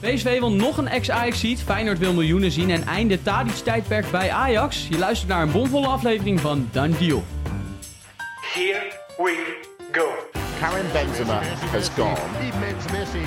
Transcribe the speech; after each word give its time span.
PSV 0.00 0.38
wil 0.38 0.52
nog 0.52 0.76
een 0.76 0.88
ex-Ajax-seat, 0.88 1.58
Feyenoord 1.58 1.98
wil 1.98 2.12
miljoenen 2.12 2.50
zien 2.50 2.70
en 2.70 2.86
einde 2.86 3.22
Tadic-tijdperk 3.22 4.10
bij 4.10 4.30
Ajax. 4.30 4.88
Je 4.88 4.98
luistert 4.98 5.28
naar 5.28 5.42
een 5.42 5.52
bomvolle 5.52 5.86
aflevering 5.86 6.40
van 6.40 6.68
Done 6.72 6.98
Deal. 6.98 7.24
Here 8.54 8.92
we 9.16 9.56
go. 9.92 10.06
Karim 10.60 10.92
Benzema 10.92 11.40
has 11.70 11.88
gone. 11.88 12.18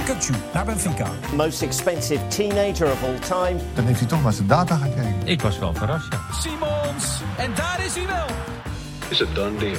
Kutsu 0.05 0.33
naar 0.53 0.65
Benfica. 0.65 1.11
Most 1.35 1.61
expensive 1.61 2.27
teenager 2.27 2.91
of 2.91 3.03
all 3.03 3.19
time. 3.19 3.59
Dan 3.75 3.85
heeft 3.85 3.99
hij 3.99 4.09
toch 4.09 4.23
maar 4.23 4.33
zijn 4.33 4.47
data 4.47 4.75
gekeken. 4.75 5.15
Ik 5.27 5.41
was 5.41 5.59
wel 5.59 5.73
verrast, 5.73 6.13
ja. 6.13 6.21
Simons. 6.33 7.21
En 7.37 7.51
daar 7.55 7.85
is 7.85 7.95
hij 7.95 8.05
wel. 8.05 8.25
Is 9.09 9.21
a 9.21 9.25
done 9.33 9.57
deal. 9.57 9.77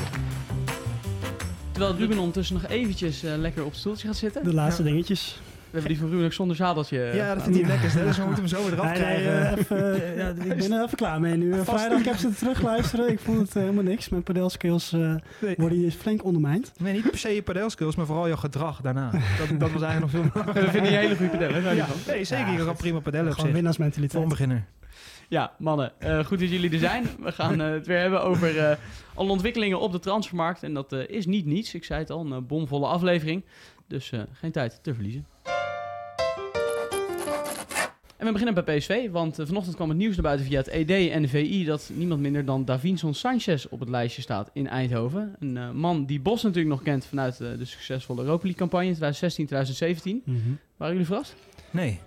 Terwijl 1.72 1.94
Ruben 1.96 2.18
ondertussen 2.18 2.54
nog 2.60 2.70
eventjes 2.70 3.22
eh, 3.22 3.36
lekker 3.36 3.64
op 3.64 3.70
het 3.70 3.80
stoeltje 3.80 4.06
gaat 4.06 4.16
zitten. 4.16 4.44
De 4.44 4.54
laatste 4.54 4.82
dingetjes. 4.82 5.40
We 5.70 5.80
hebben 5.80 6.10
die 6.10 6.24
ook 6.24 6.32
zonder 6.32 6.56
zadeltje. 6.56 7.02
eh, 7.02 7.14
Ja, 7.14 7.34
dat 7.34 7.42
vindt 7.42 7.58
hij 7.58 7.66
het 7.68 7.72
lekkerst, 7.74 7.96
hè? 7.96 8.04
Dus 8.04 8.16
we 8.16 8.24
moeten 8.24 8.44
hem 8.44 8.52
zo 8.52 8.62
weer 8.64 8.72
eraf 8.72 8.84
Nee, 8.84 8.92
nee, 8.92 9.02
krijgen. 9.02 9.46
eh, 9.46 9.58
even, 9.58 10.02
eh, 10.02 10.16
ja, 10.16 10.28
ik 10.54 10.56
ben 10.58 10.72
er 10.72 10.84
even 10.84 10.96
klaar 10.96 11.20
mee 11.20 11.36
nu. 11.36 11.52
Eh, 11.52 11.60
Vrijdag 11.64 11.98
ik 11.98 12.04
heb 12.04 12.16
ze 12.16 12.34
terugluisteren. 12.34 13.08
Ik 13.10 13.18
vond 13.20 13.38
het 13.38 13.56
eh, 13.56 13.62
helemaal 13.62 13.82
niks. 13.84 14.08
Mijn 14.08 14.22
padelskills 14.22 14.92
eh 14.92 15.14
Nee. 15.40 15.54
worden 15.58 15.78
hier 15.78 15.90
flink 15.90 16.24
ondermijnd. 16.24 16.72
Nee, 16.78 16.92
niet 16.92 17.10
per 17.10 17.18
se 17.18 17.28
je 17.34 17.42
padelskills, 17.42 17.96
maar 17.96 18.06
vooral 18.06 18.26
jouw 18.26 18.36
gedrag 18.36 18.80
daarna. 18.80 19.10
Dat, 19.38 19.60
dat 19.60 19.70
was 19.70 19.82
eigenlijk 19.82 20.12
nog 20.12 20.32
veel 20.32 20.42
We 20.62 20.70
vinden 20.70 20.90
die 20.90 20.98
hele 21.00 21.16
goede 21.16 21.30
pedellen, 21.30 21.62
hè? 21.62 21.70
Ja, 21.70 21.86
nee, 22.06 22.24
zeker. 22.24 22.52
Je 22.52 22.64
kan 22.64 22.76
prima 22.76 22.98
padellen 23.00 23.32
Gewoon 23.34 23.52
winnaarsmentaliteit. 23.52 24.12
Voor 24.12 24.22
een 24.22 24.28
beginner. 24.28 24.64
Ja, 25.28 25.52
mannen, 25.58 25.92
eh, 25.98 26.24
goed 26.24 26.38
dat 26.40 26.50
jullie 26.50 26.70
er 26.72 26.78
zijn. 26.78 27.04
We 27.20 27.32
gaan 27.32 27.60
eh, 27.60 27.70
het 27.70 27.86
weer 27.86 27.98
hebben 28.00 28.22
over 28.22 28.58
eh, 28.58 28.76
alle 29.14 29.30
ontwikkelingen 29.30 29.80
op 29.80 29.92
de 29.92 29.98
transfermarkt. 29.98 30.62
En 30.62 30.74
dat 30.74 30.92
eh, 30.92 31.08
is 31.08 31.26
niet 31.26 31.46
niets. 31.46 31.74
Ik 31.74 31.84
zei 31.84 32.00
het 32.00 32.10
al, 32.10 32.20
een 32.24 32.32
eh, 32.32 32.38
bomvolle 32.46 32.86
aflevering. 32.86 33.44
Dus 33.88 34.12
eh, 34.12 34.20
geen 34.32 34.52
tijd 34.52 34.78
te 34.82 34.94
verliezen. 34.94 35.26
En 38.20 38.26
we 38.26 38.32
beginnen 38.32 38.64
bij 38.64 38.76
PSV, 38.76 39.10
want 39.10 39.38
eh, 39.38 39.46
vanochtend 39.46 39.76
kwam 39.76 39.88
het 39.88 39.98
nieuws 39.98 40.14
naar 40.14 40.24
buiten 40.24 40.46
via 40.46 40.58
het 40.58 40.68
ED 40.68 41.10
en 41.10 41.22
de 41.22 41.28
VI 41.28 41.64
dat 41.64 41.90
niemand 41.94 42.20
minder 42.20 42.44
dan 42.44 42.64
Davinson 42.64 43.14
Sanchez 43.14 43.64
op 43.64 43.80
het 43.80 43.88
lijstje 43.88 44.22
staat 44.22 44.50
in 44.52 44.68
Eindhoven. 44.68 45.36
Een 45.38 45.56
eh, 45.56 45.70
man 45.70 46.06
die 46.06 46.20
Bos 46.20 46.42
natuurlijk 46.42 46.74
nog 46.74 46.82
kent 46.82 47.04
vanuit 47.04 47.40
eh, 47.40 47.48
de 47.58 47.64
succesvolle 47.64 48.22
Europa 48.22 48.42
League 48.42 48.68
campagne 48.68 48.86
in 48.86 49.46
2016-2017. 50.20 50.24
Mhm. 50.24 50.38
Waren 50.76 50.92
jullie 50.92 51.06
verrast? 51.06 51.34
Nee, 51.70 52.00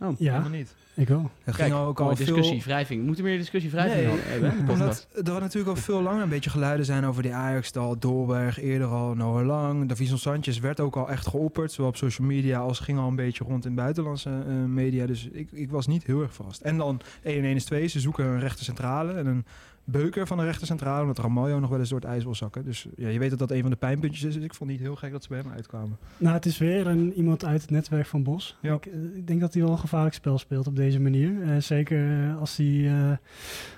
Oh, 0.00 0.12
Ja, 0.18 0.32
helemaal 0.32 0.58
niet. 0.58 0.74
Ik 1.00 1.08
wel. 1.08 1.30
Er 1.44 1.54
Kijk, 1.54 1.56
ging 1.56 1.72
ook 1.74 2.00
al 2.00 2.16
veel... 2.16 2.26
discussie, 2.26 2.62
wrijving. 2.62 3.00
We 3.00 3.06
moeten 3.06 3.24
meer 3.24 3.38
discussie, 3.38 3.70
wrijving 3.70 4.06
Nee, 4.06 4.18
hebben, 4.20 4.64
podcast. 4.64 5.06
Omdat 5.16 5.34
er 5.34 5.40
natuurlijk 5.40 5.76
al 5.76 5.82
veel 5.82 6.02
langer 6.02 6.22
een 6.22 6.28
beetje 6.28 6.50
geluiden 6.50 6.86
zijn 6.86 7.04
over 7.04 7.22
die 7.22 7.34
Ajax-stal. 7.34 7.98
Dolberg, 7.98 8.60
eerder 8.60 8.88
al 8.88 9.14
Noah 9.14 9.46
Lang. 9.46 9.88
Davison 9.88 10.18
Sanchez 10.18 10.58
werd 10.58 10.80
ook 10.80 10.96
al 10.96 11.10
echt 11.10 11.26
geopperd. 11.26 11.72
Zowel 11.72 11.90
op 11.90 11.96
social 11.96 12.26
media 12.26 12.58
als 12.58 12.78
ging 12.78 12.98
al 12.98 13.08
een 13.08 13.16
beetje 13.16 13.44
rond 13.44 13.64
in 13.64 13.74
buitenlandse 13.74 14.30
eh, 14.30 14.54
media. 14.54 15.06
Dus 15.06 15.28
ik, 15.32 15.48
ik 15.52 15.70
was 15.70 15.86
niet 15.86 16.04
heel 16.04 16.22
erg 16.22 16.34
verrast. 16.34 16.60
En 16.60 16.76
dan 16.76 17.00
1 17.22 17.38
en 17.38 17.44
1 17.44 17.56
is 17.56 17.64
2. 17.64 17.86
Ze 17.86 18.00
zoeken 18.00 18.24
een 18.24 18.40
rechter 18.40 18.64
centrale 18.64 19.12
en 19.12 19.26
een 19.26 19.44
beuker 19.90 20.26
van 20.26 20.38
de 20.38 20.44
rechter 20.44 20.66
centrale. 20.66 21.02
Omdat 21.02 21.18
Ramaljo 21.18 21.58
nog 21.58 21.70
wel 21.70 21.78
eens 21.78 21.88
door 21.88 22.00
het 22.00 22.08
ijs 22.08 22.24
wil 22.24 22.34
zakken. 22.34 22.64
Dus 22.64 22.86
ja, 22.96 23.08
je 23.08 23.18
weet 23.18 23.30
dat 23.30 23.38
dat 23.38 23.50
een 23.50 23.60
van 23.60 23.70
de 23.70 23.76
pijnpuntjes 23.76 24.22
is. 24.22 24.34
Dus 24.34 24.44
ik 24.44 24.54
vond 24.54 24.70
het 24.70 24.78
niet 24.78 24.88
heel 24.88 24.96
gek 24.96 25.12
dat 25.12 25.22
ze 25.22 25.28
bij 25.28 25.38
hem 25.38 25.52
uitkwamen. 25.52 25.98
Nou, 26.16 26.34
het 26.34 26.46
is 26.46 26.58
weer 26.58 26.86
een, 26.86 27.12
iemand 27.12 27.44
uit 27.44 27.62
het 27.62 27.70
netwerk 27.70 28.06
van 28.06 28.22
Bos. 28.22 28.56
Ja. 28.60 28.74
Ik, 28.74 28.86
eh, 28.86 29.16
ik 29.16 29.26
denk 29.26 29.40
dat 29.40 29.52
hij 29.54 29.62
wel 29.62 29.72
een 29.72 29.78
gevaarlijk 29.78 30.14
spel 30.14 30.38
speelt 30.38 30.66
op 30.66 30.76
deze 30.76 31.00
manier. 31.00 31.42
Eh, 31.42 31.56
zeker 31.58 32.28
eh, 32.28 32.38
als 32.40 32.56
hij 32.56 32.86
eh, 32.86 33.12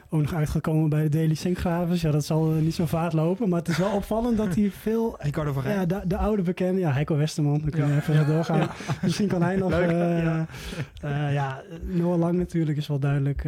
ook 0.08 0.20
nog 0.20 0.34
uitgekomen 0.34 0.88
bij 0.88 1.02
de 1.02 1.08
Daily 1.08 1.34
Sinkgravens. 1.34 2.00
Ja, 2.00 2.10
dat 2.10 2.24
zal 2.24 2.44
niet 2.44 2.74
zo 2.74 2.86
vaart 2.86 3.12
lopen. 3.12 3.48
Maar 3.48 3.58
het 3.58 3.68
is 3.68 3.78
wel 3.78 3.94
opvallend 4.00 4.36
dat 4.36 4.54
hij 4.54 4.70
veel... 4.70 5.16
Ricardo 5.18 5.52
van. 5.52 5.70
Ja, 5.70 5.86
de, 5.86 6.00
de 6.06 6.16
oude 6.16 6.42
bekende, 6.42 6.80
ja, 6.80 6.92
Heiko 6.92 7.16
Westerman, 7.16 7.60
dan 7.60 7.70
kunnen 7.70 7.88
we 7.88 7.96
even 7.96 8.26
doorgaan. 8.26 8.68
Misschien 9.02 9.28
kan 9.28 9.42
hij 9.42 9.56
nog... 9.56 9.70
Leuk, 9.70 9.90
ja. 9.90 11.28
ja, 11.28 11.62
Noah 11.82 12.18
Lang 12.18 12.38
natuurlijk 12.38 12.78
is 12.78 12.86
wel 12.86 12.98
duidelijk 12.98 13.44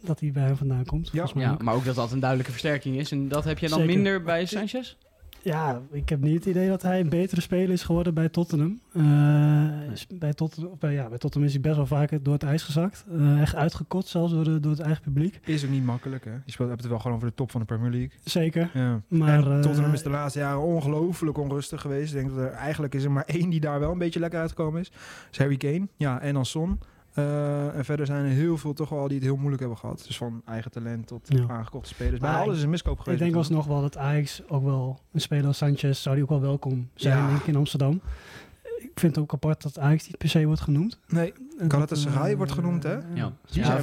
dat 0.00 0.20
hij 0.20 0.30
bij 0.30 0.42
hem 0.42 0.56
vandaan 0.56 0.84
komt. 0.84 1.10
Ja, 1.12 1.56
maar 1.58 1.74
ook 1.74 1.84
dat 1.84 1.94
dat 1.94 2.12
een 2.12 2.20
duidelijke 2.20 2.52
versterking 2.52 2.96
is. 2.96 3.10
En 3.10 3.28
dat 3.28 3.44
heb 3.44 3.58
je 3.58 3.68
dan 3.68 3.78
Zeker. 3.78 3.94
minder 3.94 4.22
bij 4.22 4.46
Sanchez? 4.46 4.94
Ja, 5.42 5.80
ik 5.90 6.08
heb 6.08 6.20
niet 6.20 6.34
het 6.34 6.46
idee 6.46 6.68
dat 6.68 6.82
hij 6.82 7.00
een 7.00 7.08
betere 7.08 7.40
speler 7.40 7.70
is 7.70 7.82
geworden 7.82 8.14
bij 8.14 8.28
Tottenham. 8.28 8.80
Eh, 8.92 9.02
bij, 10.18 10.32
Tottenham 10.32 10.76
bij, 10.78 10.92
ja, 10.92 11.08
bij 11.08 11.18
Tottenham 11.18 11.48
is 11.48 11.52
hij 11.52 11.62
best 11.62 11.76
wel 11.76 11.86
vaak 11.86 12.24
door 12.24 12.32
het 12.32 12.42
ijs 12.42 12.62
gezakt. 12.62 13.04
Eh, 13.10 13.40
echt 13.40 13.54
uitgekot 13.54 14.06
zelfs 14.06 14.32
door, 14.32 14.44
de, 14.44 14.60
door 14.60 14.70
het 14.70 14.80
eigen 14.80 15.02
publiek. 15.02 15.40
Is 15.44 15.64
ook 15.64 15.70
niet 15.70 15.84
makkelijk, 15.84 16.24
hè? 16.24 16.30
Je 16.30 16.40
speelt, 16.52 16.68
hebt 16.68 16.80
het 16.80 16.90
wel 16.90 17.00
gewoon 17.00 17.16
over 17.16 17.28
de 17.28 17.34
top 17.34 17.50
van 17.50 17.60
de 17.60 17.66
Premier 17.66 17.90
League. 17.90 18.10
Zeker. 18.24 18.70
Ja. 18.74 19.02
Maar, 19.08 19.46
en 19.46 19.56
eh, 19.56 19.60
Tottenham 19.60 19.92
is 19.92 20.02
de 20.02 20.10
laatste 20.10 20.38
jaren 20.38 20.62
ongelooflijk 20.62 21.38
onrustig 21.38 21.80
geweest. 21.80 22.14
Ik 22.14 22.18
denk 22.18 22.34
dat 22.34 22.38
er 22.38 22.50
eigenlijk 22.50 22.94
is 22.94 23.04
er 23.04 23.10
maar 23.10 23.24
één 23.26 23.50
die 23.50 23.60
daar 23.60 23.80
wel 23.80 23.92
een 23.92 23.98
beetje 23.98 24.20
lekker 24.20 24.40
uitgekomen 24.40 24.80
is. 24.80 24.90
Dat 24.90 25.00
is 25.30 25.38
Harry 25.38 25.56
Kane. 25.56 25.88
Ja, 25.96 26.20
en 26.20 26.34
dan 26.34 26.46
Son. 26.46 26.78
Eh, 27.20 27.76
en 27.78 27.84
verder 27.84 28.06
zijn 28.06 28.24
er 28.24 28.30
heel 28.30 28.56
veel 28.56 28.72
toch 28.72 28.88
wel 28.88 29.06
die 29.08 29.16
het 29.16 29.24
heel 29.24 29.36
moeilijk 29.36 29.60
hebben 29.60 29.78
gehad. 29.78 30.04
Dus 30.06 30.16
van 30.16 30.42
eigen 30.44 30.70
talent 30.70 31.06
tot 31.06 31.28
Ja. 31.28 31.48
aangekochte 31.48 31.88
spelers. 31.88 32.20
Maar 32.20 32.36
alles 32.36 32.48
ik- 32.48 32.54
is 32.56 32.62
een 32.62 32.70
miskoop 32.70 32.96
Ik 32.96 33.02
geweest. 33.02 33.20
denk 33.22 33.32
natuurlijk. 33.34 33.60
alsnog 33.60 33.80
wel 33.80 33.90
dat 33.90 34.02
Ajax 34.02 34.42
ook 34.48 34.64
wel 34.64 34.98
een 35.12 35.20
speler 35.20 35.46
als 35.46 35.56
Sanchez 35.56 36.02
zou 36.02 36.14
die 36.14 36.24
ook 36.24 36.30
wel 36.30 36.40
welkom 36.40 36.88
zijn 36.94 37.16
Ja. 37.18 37.26
denk 37.28 37.40
ik, 37.40 37.46
in 37.46 37.56
Amsterdam. 37.56 38.00
Ik 38.82 38.90
vind 38.94 39.14
het 39.14 39.24
ook 39.24 39.32
apart 39.32 39.62
dat 39.62 39.78
Ajax 39.78 40.06
niet 40.06 40.18
per 40.18 40.28
se 40.28 40.44
wordt 40.46 40.60
genoemd. 40.60 40.98
Nee, 41.08 41.32
Galatasaray 41.68 42.18
dat, 42.20 42.30
eh, 42.30 42.36
wordt 42.36 42.52
genoemd, 42.52 42.82
hè? 42.82 42.92
Ja. 43.14 43.32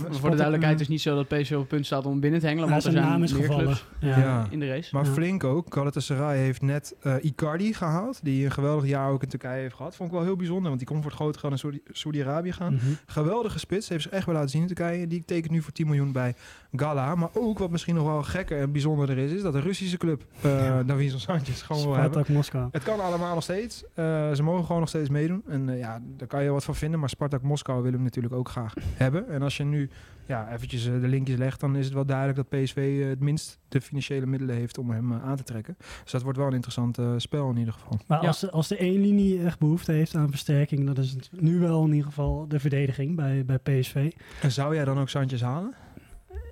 Voor 0.09 0.29
de 0.29 0.35
duidelijkheid 0.35 0.75
eh, 0.75 0.81
is 0.81 0.87
niet 0.87 1.01
zo 1.01 1.15
dat 1.15 1.27
PSV 1.27 1.51
op 1.51 1.59
het 1.59 1.67
punt 1.67 1.85
staat 1.85 2.05
om 2.05 2.19
binnen 2.19 2.39
te 2.39 2.45
hengelen. 2.45 2.69
Want 2.69 2.85
er 2.85 2.91
zijn 2.91 3.03
zijn 3.03 3.13
naam 3.15 3.23
is 3.23 3.31
gevallen. 3.31 3.77
Ja. 3.99 4.17
Ja. 4.19 4.47
in 4.49 4.59
de 4.59 4.67
race. 4.67 4.95
Maar 4.95 5.05
Ja. 5.05 5.11
flink 5.11 5.43
ook. 5.43 5.73
Galatasaray 5.73 6.37
heeft 6.37 6.61
net 6.61 6.95
eh, 7.01 7.13
Icardi 7.21 7.73
gehaald. 7.73 8.19
Die 8.23 8.45
een 8.45 8.51
geweldig 8.51 8.85
jaar 8.89 9.09
ook 9.11 9.23
in 9.23 9.29
Turkije 9.29 9.61
heeft 9.61 9.75
gehad. 9.75 9.95
Vond 9.95 10.09
ik 10.09 10.15
wel 10.15 10.23
heel 10.25 10.35
bijzonder. 10.35 10.65
Want 10.67 10.77
die 10.77 10.87
kon 10.87 10.97
voor 11.01 11.11
het 11.11 11.19
grote 11.19 11.39
gaan 11.39 11.49
naar 11.49 11.59
Saudi- 11.59 11.81
Saudi-Arabië 11.91 12.51
gaan. 12.51 12.73
Mhm. 12.73 12.85
Geweldige 13.05 13.59
spits. 13.59 13.89
Heeft 13.89 14.03
zich 14.03 14.11
echt 14.11 14.25
wel 14.25 14.35
laten 14.35 14.49
zien 14.49 14.61
in 14.61 14.67
Turkije. 14.67 15.07
Die 15.07 15.23
tekent 15.25 15.51
nu 15.51 15.61
voor 15.61 15.71
10 15.71 15.85
miljoen 15.85 16.11
bij 16.11 16.35
Gala. 16.71 17.15
Maar 17.15 17.29
ook 17.33 17.59
wat 17.59 17.69
misschien 17.69 17.95
nog 17.95 18.05
wel 18.05 18.23
gekker 18.23 18.59
en 18.59 18.71
bijzonderder 18.71 19.17
is... 19.17 19.31
is 19.31 19.41
dat 19.41 19.53
de 19.53 19.59
Russische 19.59 19.97
club 19.97 20.23
uh, 20.45 20.51
Ja. 20.65 20.83
Davison 20.83 21.19
Sanchez 21.19 21.63
gewoon 21.63 21.83
wil 21.83 21.95
hebben. 21.95 22.25
Moskou. 22.27 22.67
Het 22.71 22.83
kan 22.83 22.99
allemaal 22.99 23.33
nog 23.33 23.43
steeds. 23.43 23.83
Eh, 23.93 24.31
ze 24.33 24.43
mogen 24.43 24.65
gewoon 24.65 24.81
nog 24.91 24.95
steeds 24.95 25.09
meedoen. 25.09 25.43
En 25.47 25.69
eh, 25.69 25.79
ja, 25.79 26.01
daar 26.17 26.27
kan 26.27 26.43
je 26.43 26.49
wat 26.49 26.63
van 26.63 26.75
vinden. 26.75 26.99
Maar 26.99 27.09
Spartak 27.09 27.41
Moskou 27.41 27.83
wil 27.83 27.91
hem 27.91 28.03
natuurlijk 28.03 28.33
ook 28.33 28.49
graag 28.49 28.73
hebben. 28.95 29.29
En 29.29 29.41
als 29.41 29.57
je 29.57 29.63
nu 29.63 29.89
ja, 30.25 30.51
eventjes 30.53 30.87
eh, 30.87 31.01
de 31.01 31.07
linkjes 31.07 31.37
legt... 31.37 31.59
dan 31.59 31.75
is 31.75 31.85
het 31.85 31.93
wel 31.93 32.05
duidelijk 32.05 32.37
dat 32.37 32.61
PSV 32.61 32.99
eh, 33.01 33.07
het 33.07 33.19
minst 33.19 33.59
de 33.67 33.81
financiële 33.81 34.25
middelen 34.25 34.55
heeft... 34.55 34.77
om 34.77 34.89
hem 34.89 35.13
aan 35.13 35.35
te 35.35 35.43
trekken. 35.43 35.77
Dus 36.03 36.11
dat 36.11 36.21
wordt 36.21 36.37
wel 36.37 36.47
een 36.47 36.53
interessant 36.53 36.97
eh, 36.97 37.13
spel 37.17 37.49
in 37.49 37.57
ieder 37.57 37.73
geval. 37.73 37.99
Maar 38.07 38.21
Ja. 38.21 38.27
als, 38.27 38.39
de, 38.39 38.51
als 38.51 38.67
de 38.67 38.77
één 38.77 39.01
linie 39.01 39.43
echt 39.43 39.59
behoefte 39.59 39.91
heeft 39.91 40.15
aan 40.15 40.29
versterking, 40.29 40.85
dan 40.85 40.95
is 41.03 41.11
het 41.11 41.29
nu 41.31 41.59
wel 41.59 41.83
in 41.85 41.91
ieder 41.91 42.05
geval 42.07 42.47
de 42.47 42.59
verdediging 42.59 43.15
bij, 43.15 43.45
bij 43.45 43.57
PSV. 43.57 44.11
En 44.41 44.51
zou 44.51 44.75
jij 44.75 44.85
dan 44.85 44.99
ook 44.99 45.09
Sanchez 45.09 45.41
halen? 45.41 45.73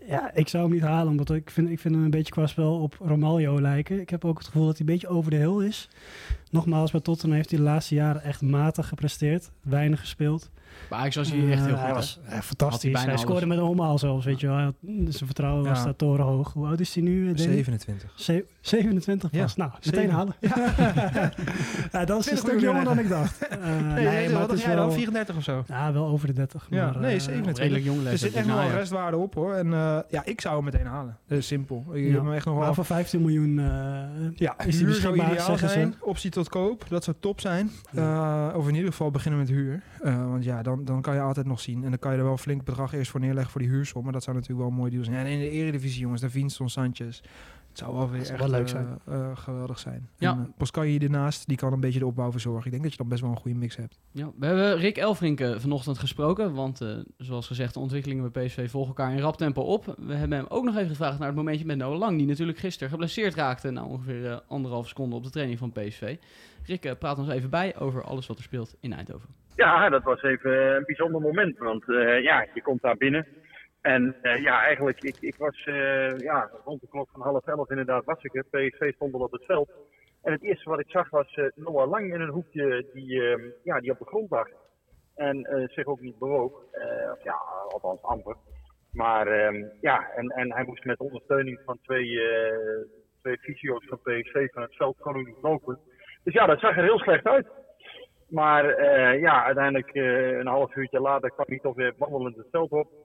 Ja, 0.07 0.34
ik 0.34 0.47
zou 0.47 0.63
hem 0.63 0.74
niet 0.74 0.81
halen, 0.84 1.07
omdat 1.12 1.29
ik 1.29 1.50
vind, 1.50 1.69
ik 1.69 1.79
vind 1.79 1.95
hem 1.95 2.03
een 2.03 2.09
beetje 2.09 2.31
qua 2.34 2.47
spel 2.47 2.79
op 2.81 2.97
Romaglio 3.00 3.62
lijken. 3.62 4.00
Ik 4.00 4.09
heb 4.09 4.25
ook 4.25 4.38
het 4.38 4.47
gevoel 4.47 4.66
dat 4.66 4.78
hij 4.78 4.88
een 4.88 4.94
beetje 4.94 5.07
over 5.07 5.31
de 5.31 5.38
hill 5.38 5.66
is. 5.68 5.90
Nogmaals, 6.51 6.91
bij 6.91 7.01
Tottenham 7.01 7.35
heeft 7.38 7.50
hij 7.50 7.59
de 7.59 7.66
laatste 7.66 7.95
jaren 7.95 8.23
echt 8.23 8.41
matig 8.41 8.88
gepresteerd. 8.88 9.51
Weinig 9.61 10.00
gespeeld. 10.00 10.50
Maar 10.89 11.00
Ajax 11.00 11.16
was 11.16 11.31
hij 11.31 11.51
echt 11.51 11.66
heel 11.66 11.67
Eh, 11.67 11.72
goed. 11.73 11.81
Hij 11.81 11.94
was 11.94 12.19
eh, 12.25 12.39
fantastisch. 12.39 12.94
hij 12.94 13.03
Hij, 13.06 13.17
scoorde 13.17 13.33
alles. 13.45 13.47
met 13.47 13.57
een 13.57 13.63
omhaal 13.72 13.97
zelfs, 13.97 14.25
weet 14.25 14.39
je 14.39 14.47
wel. 14.47 14.56
Hij 14.56 14.66
had- 14.66 14.75
Zijn 14.85 15.25
vertrouwen 15.25 15.63
was 15.69 15.83
daar 15.83 15.95
torenhoog. 15.95 16.53
Hoe 16.53 16.67
oud 16.67 16.79
is 16.79 16.94
hij 16.95 17.03
nu, 17.03 17.19
eh, 17.29 17.35
Danny? 17.38 17.53
27. 17.53 18.11
Ze- 18.16 18.45
27 18.61 19.29
Ja. 19.31 19.41
pas. 19.41 19.56
Nou, 19.56 19.72
meteen 19.85 20.09
halen. 20.09 20.35
ja, 21.91 22.06
dat 22.06 22.19
is 22.19 22.31
een 22.31 22.38
20 22.38 22.38
stuk 22.38 22.59
jonger 22.59 22.83
dan 22.83 23.00
ik 23.00 23.09
dacht. 23.09 23.38
Eh, 23.47 23.94
Nee, 23.94 24.29
maar 24.29 24.41
is 24.41 24.47
dacht 24.47 24.62
jij 24.62 24.75
dan? 24.75 24.85
wel... 24.88 24.91
34 24.95 25.35
of 25.35 25.44
zo? 25.44 25.63
Ja, 25.67 25.94
wel 25.94 26.06
over 26.07 26.27
de 26.27 26.33
30. 26.33 26.67
Ja, 26.69 26.85
maar, 26.91 27.01
nee, 27.01 27.16
eh, 27.16 27.22
27. 27.22 27.57
Redelijk 27.63 27.85
jong 27.85 28.07
Er 28.07 28.17
zit 28.17 28.33
echt 28.33 28.45
dus 28.45 28.56
nog 28.56 28.63
wel 28.67 28.72
restwaarde 28.77 29.17
op 29.17 29.33
hoor. 29.33 29.53
En 29.53 29.73
eh, 29.73 29.97
ja, 30.09 30.22
ik 30.25 30.41
zou 30.41 30.56
hem 30.56 30.63
meteen 30.63 30.85
halen. 30.85 31.17
Dat 31.27 31.38
is 31.38 31.47
simpel. 31.47 31.85
Ik 31.94 32.03
Ja. 32.06 32.12
heb 32.12 32.22
hem 32.23 32.33
echt 32.33 32.45
nog 32.45 32.56
wel... 32.56 32.63
Maar 32.63 32.73
voor 32.73 32.85
15 32.85 33.22
miljoen 33.22 33.59
eh, 33.59 33.66
Ja, 34.35 34.59
is 34.66 34.77
zeggen 34.77 35.69
ze. 35.69 35.89
Optie 36.00 36.31
tot 36.31 36.44
koop, 36.50 36.85
dat 36.89 37.03
zou 37.03 37.17
top 37.19 37.39
zijn. 37.41 37.72
Eh, 37.94 38.53
of 38.56 38.67
in 38.67 38.75
ieder 38.75 38.89
geval 38.89 39.11
beginnen 39.11 39.39
met 39.39 39.50
huur. 39.50 39.83
Eh, 40.01 40.29
want 40.29 40.44
ja, 40.44 40.61
dan, 40.61 40.85
dan 40.85 41.01
kan 41.01 41.13
je 41.13 41.22
altijd 41.22 41.45
nog 41.45 41.59
zien. 41.59 41.83
En 41.83 41.89
dan 41.89 42.00
kan 42.00 42.12
je 42.12 42.18
er 42.18 42.24
wel 42.24 42.31
een 42.31 42.39
flink 42.39 42.63
bedrag 42.63 42.94
eerst 42.94 43.12
voor 43.12 43.19
neerleggen 43.19 43.51
voor 43.51 43.62
die 43.62 43.69
huursom. 43.69 44.03
Maar 44.03 44.13
dat 44.13 44.24
zou 44.24 44.36
natuurlijk 44.36 44.63
wel 44.63 44.71
een 44.71 44.80
mooi 44.80 44.92
deal 44.92 45.03
zijn. 45.03 45.25
En 45.25 45.31
in 45.31 45.39
de 45.39 45.50
eredivisie 45.50 46.01
jongens, 46.01 46.21
daar 46.21 46.30
Vincent 46.30 46.71
Sanchez. 46.71 47.21
Het 47.75 47.83
zou 47.83 47.95
wel 47.95 48.10
weer 48.10 48.25
zou 48.25 48.39
echt 48.39 48.50
wel 48.50 48.60
leuk 48.60 48.68
eh, 48.68 48.72
zijn. 48.72 49.00
eh, 49.06 49.38
geweldig 49.38 49.80
zijn. 49.80 50.10
Ja. 50.18 50.31
En, 50.31 50.38
uh, 50.39 50.45
Poscanji 50.57 50.98
ernaast, 51.00 51.48
die 51.48 51.57
kan 51.57 51.74
een 51.74 51.80
beetje 51.80 52.00
de 52.00 52.06
opbouw 52.06 52.31
verzorgen. 52.31 52.66
Ik 52.66 52.72
denk 52.72 52.83
dat 52.83 52.92
je 52.92 52.98
dan 52.98 53.07
best 53.07 53.22
wel 53.22 53.31
een 53.31 53.38
goede 53.38 53.57
mix 53.57 53.75
hebt. 53.75 54.00
Ja, 54.12 54.30
we 54.39 54.45
hebben 54.45 54.77
Rick 54.77 54.98
Elfrink 54.98 55.39
eh, 55.39 55.56
vanochtend 55.56 55.98
gesproken, 55.98 56.54
want 56.54 56.81
eh, 56.81 56.89
zoals 57.18 57.48
gezegd, 57.48 57.74
de 57.74 57.80
ontwikkelingen 57.80 58.31
bij 58.31 58.45
PSV 58.45 58.69
volgen 58.69 58.95
elkaar 58.95 59.13
in 59.13 59.19
rap 59.22 59.38
tempo 59.38 59.62
op. 59.62 59.86
We 59.98 60.13
hebben 60.13 60.38
hem 60.38 60.45
ook 60.50 60.63
nog 60.63 60.75
even 60.75 60.89
gevraagd 60.89 61.19
naar 61.19 61.27
het 61.27 61.38
momentje 61.38 61.66
met 61.66 61.77
Noah 61.77 61.98
Lang, 61.98 62.18
die 62.18 62.27
natuurlijk 62.27 62.57
gisteren 62.57 62.89
geblesseerd 62.89 63.36
raakte 63.36 63.72
na 63.72 63.83
ongeveer 63.83 64.25
eh, 64.25 64.38
anderhalf 64.48 64.88
seconde 64.88 65.16
op 65.16 65.24
de 65.24 65.30
training 65.30 65.60
van 65.60 65.72
PSV. 65.72 66.16
Rick, 66.66 66.86
eh, 66.86 66.92
praat 67.00 67.18
ons 67.18 67.30
even 67.30 67.50
bij 67.50 67.75
over 67.80 68.04
alles 68.04 68.27
wat 68.27 68.38
er 68.38 68.44
speelt 68.44 68.75
in 68.80 68.94
Eindhoven. 68.94 69.30
Ja, 69.56 69.89
dat 69.89 70.04
was 70.04 70.22
even 70.22 70.75
een 70.75 70.83
bijzonder 70.86 71.22
moment. 71.22 71.57
Want 71.57 71.89
eh, 71.89 72.24
ja, 72.24 72.48
je 72.54 72.62
komt 72.62 72.81
daar 72.81 72.98
binnen. 72.98 73.27
En 73.86 74.16
eh, 74.22 74.42
ja, 74.42 74.64
eigenlijk, 74.64 75.02
ik, 75.02 75.18
ik 75.20 75.36
was 75.38 75.66
eh, 75.66 76.18
ja, 76.18 76.50
rond 76.64 76.82
de 76.82 76.88
klok 76.88 77.10
van 77.12 77.22
half 77.22 77.46
elf 77.46 77.70
inderdaad 77.70 78.06
was 78.06 78.24
ik 78.24 78.36
er. 78.36 78.44
PSV 78.44 78.94
stond 78.94 79.14
al 79.14 79.20
op 79.20 79.32
het 79.32 79.46
veld. 79.46 79.70
En 80.22 80.32
het 80.32 80.44
eerste 80.44 80.70
wat 80.70 80.80
ik 80.80 80.90
zag 80.90 81.10
was 81.10 81.34
eh, 81.34 81.46
Noah 81.56 81.90
Lang 81.90 82.14
in 82.14 82.22
een 82.22 82.30
hoekje 82.30 82.86
die, 82.94 83.22
eh, 83.22 83.52
ja, 83.64 83.80
die 83.80 83.92
op 83.92 84.00
de 84.00 84.06
grond 84.06 84.30
lag. 84.30 84.48
En 85.16 85.68
zich 85.72 85.86
ook 85.86 86.00
niet 86.00 86.20
bewoog. 86.20 86.64
Ja, 87.24 87.36
althans 87.70 88.02
amper. 88.02 88.36
Maar 88.92 89.28
ehm, 89.28 89.66
ja, 89.82 90.10
en, 90.16 90.30
en 90.30 90.54
hij 90.54 90.64
moest 90.64 90.86
met 90.86 91.00
ondersteuning 91.00 91.62
van 91.66 91.80
twee, 91.82 92.20
twee 93.22 93.38
fysio's 93.38 93.86
van 93.86 94.00
PSV 94.02 94.48
van 94.52 94.62
het 94.62 94.76
veld 94.76 94.98
gewoon 95.00 95.26
niet 95.26 95.42
lopen. 95.42 95.80
Dus 96.24 96.34
ja, 96.34 96.46
dat 96.46 96.60
zag 96.60 96.78
er 96.78 96.84
heel 96.84 97.00
slecht 97.00 97.26
uit. 97.26 97.48
Maar 98.30 98.86
ja, 99.20 99.44
uiteindelijk 99.44 99.96
een 99.96 100.48
half 100.48 100.76
uurtje 100.76 101.00
later 101.00 101.32
kwam 101.32 101.46
hij 101.48 101.60
toch 101.60 101.76
weer 101.76 101.94
wandelend 101.98 102.36
het 102.36 102.48
veld 102.52 102.72
op. 102.72 103.05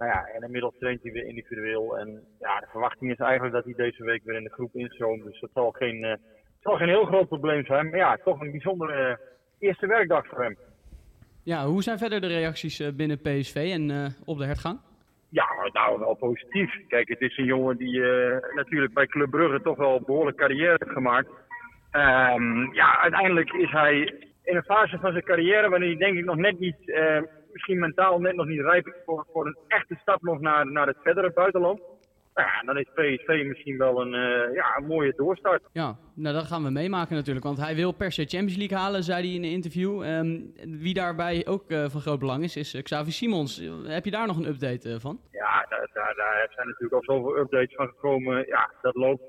Nou 0.00 0.12
ja, 0.12 0.26
en 0.34 0.42
inmiddels 0.42 0.74
traint 0.78 1.02
hij 1.02 1.12
weer 1.12 1.26
individueel. 1.26 1.98
En 1.98 2.24
ja, 2.38 2.60
de 2.60 2.66
verwachting 2.70 3.10
is 3.10 3.18
eigenlijk 3.18 3.54
dat 3.54 3.64
hij 3.64 3.74
deze 3.74 4.04
week 4.04 4.24
weer 4.24 4.36
in 4.36 4.44
de 4.44 4.52
groep 4.52 4.74
instroomt. 4.74 5.24
Dus 5.24 5.40
dat 5.40 5.50
zal 5.54 5.70
geen, 5.70 6.04
eh, 6.04 6.16
zal 6.60 6.76
geen 6.76 6.88
heel 6.88 7.04
groot 7.04 7.28
probleem 7.28 7.64
zijn. 7.64 7.90
Maar 7.90 7.98
ja, 7.98 8.16
toch 8.24 8.40
een 8.40 8.50
bijzondere 8.50 8.92
eh, 8.92 9.16
eerste 9.68 9.86
werkdag 9.86 10.26
voor 10.26 10.42
hem. 10.42 10.56
Ja, 11.42 11.66
hoe 11.66 11.82
zijn 11.82 11.98
verder 11.98 12.20
de 12.20 12.26
reacties 12.26 12.80
eh, 12.80 12.92
binnen 12.92 13.20
PSV 13.20 13.70
en 13.72 14.14
op 14.24 14.38
de 14.38 14.44
hertgang? 14.44 14.78
Ja, 15.28 15.46
nou 15.72 15.98
wel 15.98 16.14
positief. 16.14 16.86
Kijk, 16.88 17.08
het 17.08 17.20
is 17.20 17.36
een 17.36 17.44
jongen 17.44 17.76
die 17.76 18.00
natuurlijk 18.54 18.94
bij 18.94 19.06
Club 19.06 19.30
Brugge 19.30 19.62
toch 19.62 19.76
wel 19.76 19.96
een 19.96 20.04
behoorlijk 20.06 20.36
carrière 20.36 20.76
heeft 20.78 20.92
gemaakt. 20.92 21.28
Ehm, 21.90 22.72
ja, 22.72 23.00
uiteindelijk 23.00 23.52
is 23.52 23.70
hij 23.70 23.96
in 24.42 24.56
een 24.56 24.62
fase 24.62 24.98
van 24.98 25.12
zijn 25.12 25.24
carrière 25.24 25.68
waarin 25.68 25.88
hij 25.88 25.98
denk 25.98 26.18
ik 26.18 26.24
nog 26.24 26.36
net 26.36 26.58
niet, 26.58 26.76
misschien 27.52 27.78
mentaal 27.78 28.20
net 28.20 28.34
nog 28.34 28.46
niet 28.46 28.60
rijp 28.60 28.96
voor, 29.04 29.26
voor 29.32 29.46
een 29.46 29.56
echte 29.68 29.96
stap 30.00 30.22
nog 30.22 30.40
naar, 30.40 30.72
naar 30.72 30.86
het 30.86 30.96
verdere 31.02 31.32
buitenland. 31.32 31.80
Nou 32.34 32.48
ja, 32.48 32.62
dan 32.62 32.78
is 32.78 32.88
PSV 32.94 33.44
misschien 33.46 33.78
wel 33.78 34.00
een, 34.00 34.14
eh, 34.14 34.54
ja, 34.54 34.76
een 34.76 34.86
mooie 34.86 35.12
doorstart. 35.16 35.62
Ja, 35.72 35.96
nou 36.14 36.34
dat 36.34 36.44
gaan 36.46 36.62
we 36.62 36.70
meemaken 36.70 37.14
natuurlijk. 37.14 37.44
Want 37.44 37.58
hij 37.58 37.74
wil 37.74 37.92
per 37.92 38.12
se 38.12 38.24
Champions 38.24 38.56
League 38.56 38.78
halen, 38.78 39.02
zei 39.02 39.26
hij 39.26 39.34
in 39.36 39.44
een 39.44 39.50
interview. 39.50 40.02
Ehm, 40.02 40.40
wie 40.80 40.94
daarbij 40.94 41.46
ook 41.46 41.70
eh, 41.70 41.84
van 41.88 42.00
groot 42.00 42.18
belang 42.18 42.42
is, 42.42 42.56
is 42.56 42.74
eh, 42.74 42.82
Xavi 42.82 43.10
Simons. 43.10 43.62
Heb 43.84 44.04
je 44.04 44.10
daar 44.10 44.26
nog 44.26 44.36
een 44.36 44.48
update 44.48 45.00
van? 45.00 45.20
Ja, 45.30 45.66
daar, 45.68 45.90
daar, 45.92 46.14
daar 46.16 46.48
zijn 46.54 46.66
natuurlijk 46.66 46.94
al 46.94 47.14
zoveel 47.14 47.38
updates 47.38 47.74
van 47.74 47.86
gekomen. 47.86 48.46
Ja, 48.46 48.70
dat 48.82 48.94
loopt. 48.94 49.22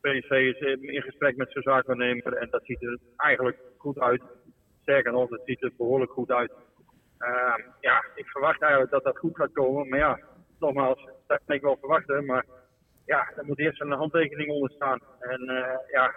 PSV 0.00 0.30
is 0.30 0.60
in 0.60 0.94
in 0.94 1.02
gesprek 1.02 1.36
met 1.36 1.52
zijn 1.52 1.64
zaakwaarnemer 1.64 2.32
en 2.32 2.48
dat 2.50 2.64
ziet 2.64 2.82
er 2.82 2.98
eigenlijk 3.16 3.58
goed 3.76 3.98
uit. 3.98 4.22
Sterker 4.82 5.12
nog, 5.12 5.30
het 5.30 5.42
ziet 5.44 5.62
er 5.62 5.72
behoorlijk 5.76 6.10
goed 6.10 6.30
uit. 6.30 6.52
Ehm, 7.18 7.60
ja, 7.80 8.04
ik 8.14 8.26
verwacht 8.26 8.62
eigenlijk 8.62 8.92
dat 8.92 9.04
dat 9.04 9.18
goed 9.18 9.36
gaat 9.36 9.52
komen. 9.52 9.88
Maar 9.88 9.98
ja, 9.98 10.18
nogmaals, 10.58 11.08
dat 11.26 11.40
kan 11.46 11.56
ik 11.56 11.62
wel 11.62 11.76
verwachten. 11.80 12.24
Maar 12.24 12.44
ja, 13.06 13.30
er 13.36 13.44
moet 13.44 13.58
eerst 13.58 13.80
een 13.80 13.90
handtekening 13.90 14.50
onder 14.50 14.70
staan. 14.70 15.00
En 15.20 15.48
eh, 15.48 15.78
ja, 15.92 16.14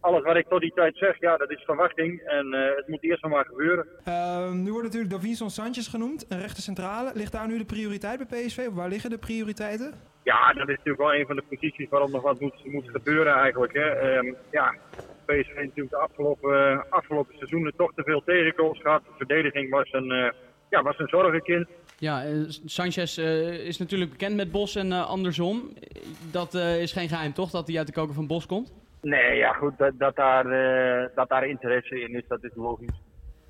alles 0.00 0.22
wat 0.22 0.36
ik 0.36 0.48
tot 0.48 0.60
die 0.60 0.72
tijd 0.74 0.96
zeg, 0.96 1.20
ja, 1.20 1.36
dat 1.36 1.50
is 1.50 1.62
verwachting. 1.64 2.20
En 2.20 2.54
eh, 2.54 2.76
het 2.76 2.88
moet 2.88 3.02
eerst 3.02 3.22
nog 3.22 3.32
maar 3.32 3.44
gebeuren. 3.44 3.86
Ehm, 4.04 4.62
nu 4.62 4.70
wordt 4.70 4.84
natuurlijk 4.84 5.12
Davinson 5.12 5.50
Sanchez 5.50 5.90
genoemd, 5.90 6.26
een 6.28 6.40
rechter 6.40 6.62
centrale. 6.62 7.10
Ligt 7.14 7.32
daar 7.32 7.46
nu 7.46 7.58
de 7.58 7.64
prioriteit 7.64 8.28
bij 8.28 8.40
PSV? 8.40 8.68
Waar 8.68 8.88
liggen 8.88 9.10
de 9.10 9.18
prioriteiten? 9.18 9.92
Ja, 10.22 10.52
dat 10.52 10.68
is 10.68 10.76
natuurlijk 10.76 10.98
wel 10.98 11.14
een 11.14 11.26
van 11.26 11.36
de 11.36 11.44
posities 11.48 11.88
waarop 11.88 12.10
nog 12.10 12.22
wat 12.22 12.40
moet, 12.40 12.64
moet 12.64 12.90
gebeuren 12.90 13.34
eigenlijk. 13.34 13.72
Hè. 13.72 13.88
Ehm, 13.88 14.34
ja, 14.50 14.74
PSV 15.26 15.54
heeft 15.54 15.54
natuurlijk 15.54 15.90
de 15.90 15.96
afgelopen, 15.96 16.70
eh, 16.70 16.82
afgelopen 16.88 17.34
seizoenen 17.36 17.76
toch 17.76 17.92
te 17.94 18.02
veel 18.02 18.22
tegengoals 18.24 18.80
gehad. 18.80 19.02
De 19.04 19.12
verdediging 19.16 19.70
was 19.70 19.92
een, 19.92 20.10
eh, 20.10 20.30
ja, 20.70 20.82
was 20.82 20.98
een 20.98 21.08
zorgenkind. 21.08 21.68
Ja, 21.98 22.24
eh, 22.24 22.32
Sanchez 22.64 23.18
eh, 23.18 23.66
is 23.66 23.78
natuurlijk 23.78 24.10
bekend 24.10 24.36
met 24.36 24.50
Bos 24.50 24.76
en 24.76 24.92
andersom. 24.92 25.72
Dat 26.32 26.54
eh, 26.54 26.82
is 26.82 26.92
geen 26.92 27.08
geheim 27.08 27.32
toch, 27.32 27.50
dat 27.50 27.66
hij 27.66 27.78
uit 27.78 27.86
de 27.86 27.92
koker 27.92 28.14
van 28.14 28.26
Bos 28.26 28.46
komt? 28.46 28.74
Nee, 29.02 29.36
ja 29.36 29.52
goed, 29.52 29.78
dat, 29.78 29.92
dat, 29.98 30.16
daar, 30.16 30.46
eh, 30.46 31.08
dat 31.14 31.28
daar 31.28 31.46
interesse 31.46 32.00
in 32.00 32.14
is, 32.14 32.26
dat 32.28 32.44
is 32.44 32.54
logisch. 32.54 33.02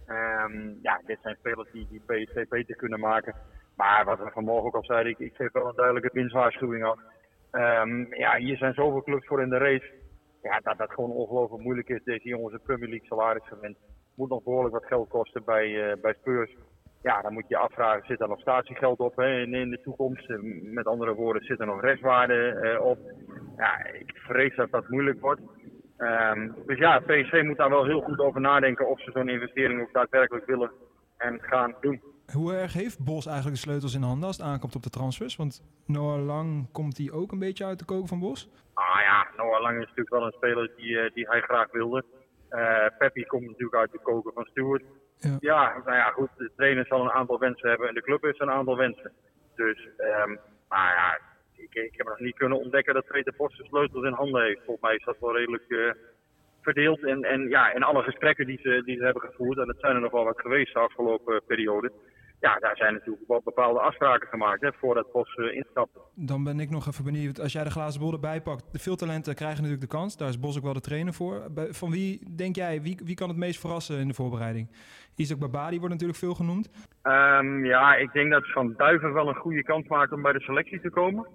Ehm, 0.06 0.72
ja, 0.82 1.00
dit 1.06 1.19
zijn 1.22 1.37
spelers 1.38 1.69
die, 1.72 1.87
die 1.90 2.02
PSV 2.06 2.49
beter 2.49 2.76
kunnen 2.76 3.00
maken. 3.00 3.34
Maar 3.76 4.05
wat 4.05 4.19
we 4.19 4.31
vanmorgen 4.32 4.67
ook 4.67 4.75
al 4.75 4.84
zeiden, 4.84 5.12
ik, 5.12 5.19
ik 5.19 5.34
geef 5.34 5.52
wel 5.52 5.69
een 5.69 5.76
duidelijke 5.76 6.11
winstwaarschuwing 6.12 6.84
af. 6.84 6.99
Ehm, 7.50 8.14
ja, 8.14 8.37
hier 8.37 8.56
zijn 8.56 8.75
zoveel 8.75 9.02
clubs 9.02 9.26
voor 9.26 9.43
in 9.43 9.49
de 9.49 9.58
race. 9.58 9.93
Ja, 10.48 10.60
dat 10.62 10.78
dat 10.78 10.90
gewoon 10.90 11.10
ongelooflijk 11.10 11.62
moeilijk 11.62 11.88
is. 11.88 12.04
Deze 12.04 12.28
jongens 12.28 12.54
een 12.54 12.62
Premier 12.62 12.88
League 12.88 13.06
salaris 13.06 13.48
gewend. 13.48 13.76
Moet 14.14 14.28
nog 14.28 14.43
behoorlijk 14.43 14.75
wat 14.75 14.87
geld 14.87 15.08
kosten 15.08 15.44
bij, 15.44 15.90
eh, 15.90 16.00
bij 16.00 16.14
Spurs. 16.20 16.56
Ja, 17.02 17.22
dan 17.22 17.32
moet 17.32 17.48
je 17.48 17.56
afvragen, 17.56 18.06
zit 18.06 18.20
er 18.20 18.28
nog 18.28 18.40
statiegeld 18.40 18.98
op 18.98 19.16
hè, 19.16 19.40
in, 19.40 19.54
in 19.54 19.70
de 19.70 19.81
toekomst? 19.81 20.31
Eh, 20.31 20.38
Met 20.62 20.87
andere 20.87 21.14
woorden, 21.14 21.43
zit 21.43 21.60
er 21.60 21.66
nog 21.66 21.81
restwaarde 21.81 22.48
eh, 22.48 22.84
op? 22.84 22.98
Ja, 23.56 23.84
ik 23.84 24.12
vrees 24.14 24.56
dat 24.56 24.70
dat 24.70 24.88
moeilijk 24.88 25.20
wordt. 25.20 25.40
Ehm, 25.96 26.50
dus 26.66 26.78
ja, 26.78 26.98
PSV 26.98 27.43
moet 27.44 27.56
daar 27.56 27.70
wel 27.70 27.84
heel 27.84 28.00
goed 28.00 28.19
over 28.19 28.40
nadenken 28.40 28.88
of 28.88 29.00
ze 29.00 29.10
zo'n 29.10 29.28
investering 29.28 29.81
ook 29.81 29.93
daadwerkelijk 29.93 30.46
willen 30.46 30.70
en 31.16 31.40
gaan 31.40 31.75
doen. 31.81 32.02
Hoe 32.32 32.54
erg 32.54 32.72
heeft 32.72 33.04
Bos 33.04 33.26
eigenlijk 33.26 33.56
de 33.56 33.62
sleutels 33.62 33.94
in 33.94 34.02
handen 34.02 34.26
als 34.26 34.37
het 34.37 34.46
aankomt 34.46 34.76
op 34.76 34.82
de 34.82 34.90
transfers? 34.90 35.37
Want 35.37 35.62
Noah 35.87 36.25
Lang 36.25 36.72
komt 36.72 36.96
hij 36.98 37.10
ook 37.10 37.32
een 37.32 37.38
beetje 37.38 37.64
uit 37.64 37.78
de 37.78 37.84
koken 37.84 38.08
van 38.08 38.20
Bos? 38.20 38.50
Ah 38.76 39.00
ja, 39.00 39.26
Noah 39.37 39.61
Lang 39.61 39.75
is 39.75 39.88
natuurlijk 39.88 40.11
wel 40.11 40.26
een 40.26 40.32
speler 40.32 40.70
die, 40.76 41.00
eh, 41.00 41.14
die 41.14 41.28
hij 41.28 41.40
graag 41.40 41.70
wilde. 41.70 42.05
Eh 42.49 42.87
Peppi 42.99 43.25
komt 43.25 43.46
natuurlijk 43.46 43.75
uit 43.75 43.93
de 43.93 43.99
koken 44.02 44.32
van 44.32 44.44
Stewart. 44.44 44.82
Ja. 45.19 45.37
Ja. 45.40 45.82
nou 45.84 45.96
ja, 45.96 46.11
goed. 46.11 46.28
De 46.37 46.50
trainer 46.56 46.87
zal 46.87 47.00
een 47.00 47.19
aantal 47.20 47.38
wensen 47.38 47.69
hebben 47.69 47.88
en 47.88 47.94
de 47.94 48.02
club 48.02 48.23
heeft 48.23 48.40
een 48.40 48.50
aantal 48.50 48.76
wensen. 48.76 49.12
Dus, 49.55 49.88
ehm 49.96 50.37
maar 50.69 50.94
ja, 50.94 51.19
ik, 51.62 51.75
ik 51.75 51.96
heb 51.96 52.06
nog 52.06 52.19
niet 52.19 52.37
kunnen 52.37 52.58
ontdekken 52.58 52.94
dat 52.94 53.06
Peter 53.06 53.34
Bos 53.37 53.56
de 53.56 53.64
sleutels 53.64 54.05
in 54.05 54.12
handen 54.12 54.43
heeft. 54.43 54.64
Volgens 54.64 54.87
mij 54.87 54.94
is 54.94 55.05
dat 55.05 55.17
wel 55.20 55.37
redelijk 55.37 55.69
eh, 55.69 55.90
verdeeld. 56.61 57.05
En, 57.05 57.25
en 57.25 57.49
ja, 57.49 57.72
in 57.72 57.82
alle 57.82 58.02
gesprekken 58.02 58.46
die 58.46 58.58
ze, 58.62 58.82
die 58.84 58.96
ze 58.96 59.05
hebben 59.05 59.22
gevoerd, 59.22 59.58
en 59.58 59.67
dat 59.67 59.81
zijn 59.81 59.94
er 59.94 60.00
nog 60.00 60.12
wel 60.12 60.25
wat 60.25 60.40
geweest 60.40 60.72
de 60.72 60.79
afgelopen 60.79 61.43
periode. 61.46 61.93
Ja, 62.41 62.59
daar 62.59 62.77
zijn 62.77 62.93
natuurlijk 62.93 63.25
wel 63.27 63.41
bepaalde 63.44 63.81
afspraken 63.81 64.29
gemaakt 64.29 64.61
hè, 64.61 64.73
voordat 64.73 65.12
Bos 65.12 65.35
eh, 65.35 65.56
instapte. 65.56 66.00
Dan 66.15 66.44
ben 66.44 66.61
ik 66.61 66.71
nog 66.71 66.87
even 66.87 67.05
benieuwd, 67.05 67.41
als 67.41 67.53
jij 67.53 67.65
de 67.65 67.71
glazen 67.71 68.00
bol 68.00 68.12
erbij 68.12 68.41
pakt. 68.41 68.73
De 68.73 68.79
veel 68.79 68.97
talenten 68.97 69.35
krijgen 69.35 69.62
natuurlijk 69.62 69.91
de 69.91 69.97
kans. 69.97 70.17
Daar 70.17 70.29
is 70.29 70.41
Bos 70.41 70.56
ook 70.56 70.62
wel 70.62 70.73
de 70.73 70.81
trainer 70.81 71.12
voor. 71.12 71.43
Van 71.71 71.91
wie 71.91 72.37
denk 72.37 72.56
jij, 72.56 72.83
wie, 72.83 73.00
wie 73.05 73.15
kan 73.15 73.29
het 73.29 73.37
meest 73.38 73.61
verrassen 73.61 73.99
in 73.99 74.09
de 74.09 74.15
voorbereiding? 74.15 74.71
Isaac 75.17 75.38
Babadi 75.38 75.79
wordt 75.79 75.93
natuurlijk 75.93 76.19
veel 76.19 76.35
genoemd. 76.35 76.71
Ehm, 77.03 77.65
ja, 77.65 77.94
ik 77.94 78.12
denk 78.12 78.31
dat 78.31 78.53
Van 78.53 78.75
Duiven 78.77 79.12
wel 79.12 79.29
een 79.29 79.35
goede 79.35 79.62
kans 79.62 79.89
maakt 79.89 80.12
om 80.12 80.23
bij 80.23 80.32
de 80.32 80.41
selectie 80.41 80.81
te 80.81 80.91
komen. 80.91 81.27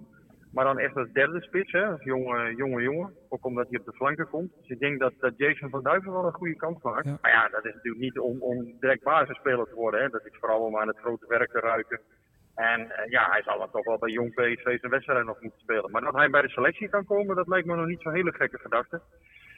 Maar 0.52 0.64
dan 0.64 0.78
echt 0.78 0.96
als 0.96 1.12
derde 1.12 1.42
spits, 1.42 1.72
hè, 1.72 1.86
als 1.86 2.02
jonge, 2.02 2.54
jonge 2.54 2.82
jongen. 2.82 3.14
Ook 3.28 3.44
omdat 3.44 3.66
hij 3.70 3.78
op 3.78 3.84
de 3.84 3.92
flanken 3.92 4.28
komt. 4.28 4.52
Dus 4.60 4.68
ik 4.68 4.78
denk 4.78 5.00
dat, 5.00 5.12
dat 5.18 5.32
Jason 5.36 5.70
van 5.70 5.82
Duiven 5.82 6.12
wel 6.12 6.24
een 6.26 6.32
goede 6.32 6.56
kans 6.56 6.82
maakt. 6.82 7.04
Ja. 7.06 7.18
Maar 7.20 7.30
ja, 7.30 7.48
dat 7.48 7.64
is 7.64 7.74
natuurlijk 7.74 8.02
niet 8.02 8.18
om, 8.18 8.42
om 8.42 8.76
direct 8.80 9.02
basisspeler 9.02 9.66
te 9.66 9.74
worden. 9.74 10.00
Hè. 10.00 10.08
Dat 10.08 10.26
is 10.26 10.36
vooral 10.40 10.60
om 10.60 10.78
aan 10.78 10.88
het 10.88 10.98
grote 10.98 11.26
werk 11.28 11.50
te 11.50 11.60
ruiken. 11.60 12.00
En 12.54 12.90
eh, 12.90 13.10
ja, 13.10 13.30
hij 13.30 13.42
zal 13.42 13.58
dan 13.58 13.70
toch 13.70 13.84
wel 13.84 13.98
bij 13.98 14.10
jong 14.10 14.34
PSV 14.34 14.78
zijn 14.80 14.92
wedstrijd 14.92 15.24
nog 15.26 15.40
moeten 15.40 15.60
spelen. 15.60 15.90
Maar 15.90 16.02
dat 16.02 16.14
hij 16.14 16.30
bij 16.30 16.42
de 16.42 16.48
selectie 16.48 16.88
kan 16.88 17.04
komen, 17.04 17.36
dat 17.36 17.48
lijkt 17.48 17.66
me 17.66 17.76
nog 17.76 17.86
niet 17.86 18.00
zo'n 18.02 18.14
hele 18.14 18.32
gekke 18.32 18.58
gedachte. 18.58 19.00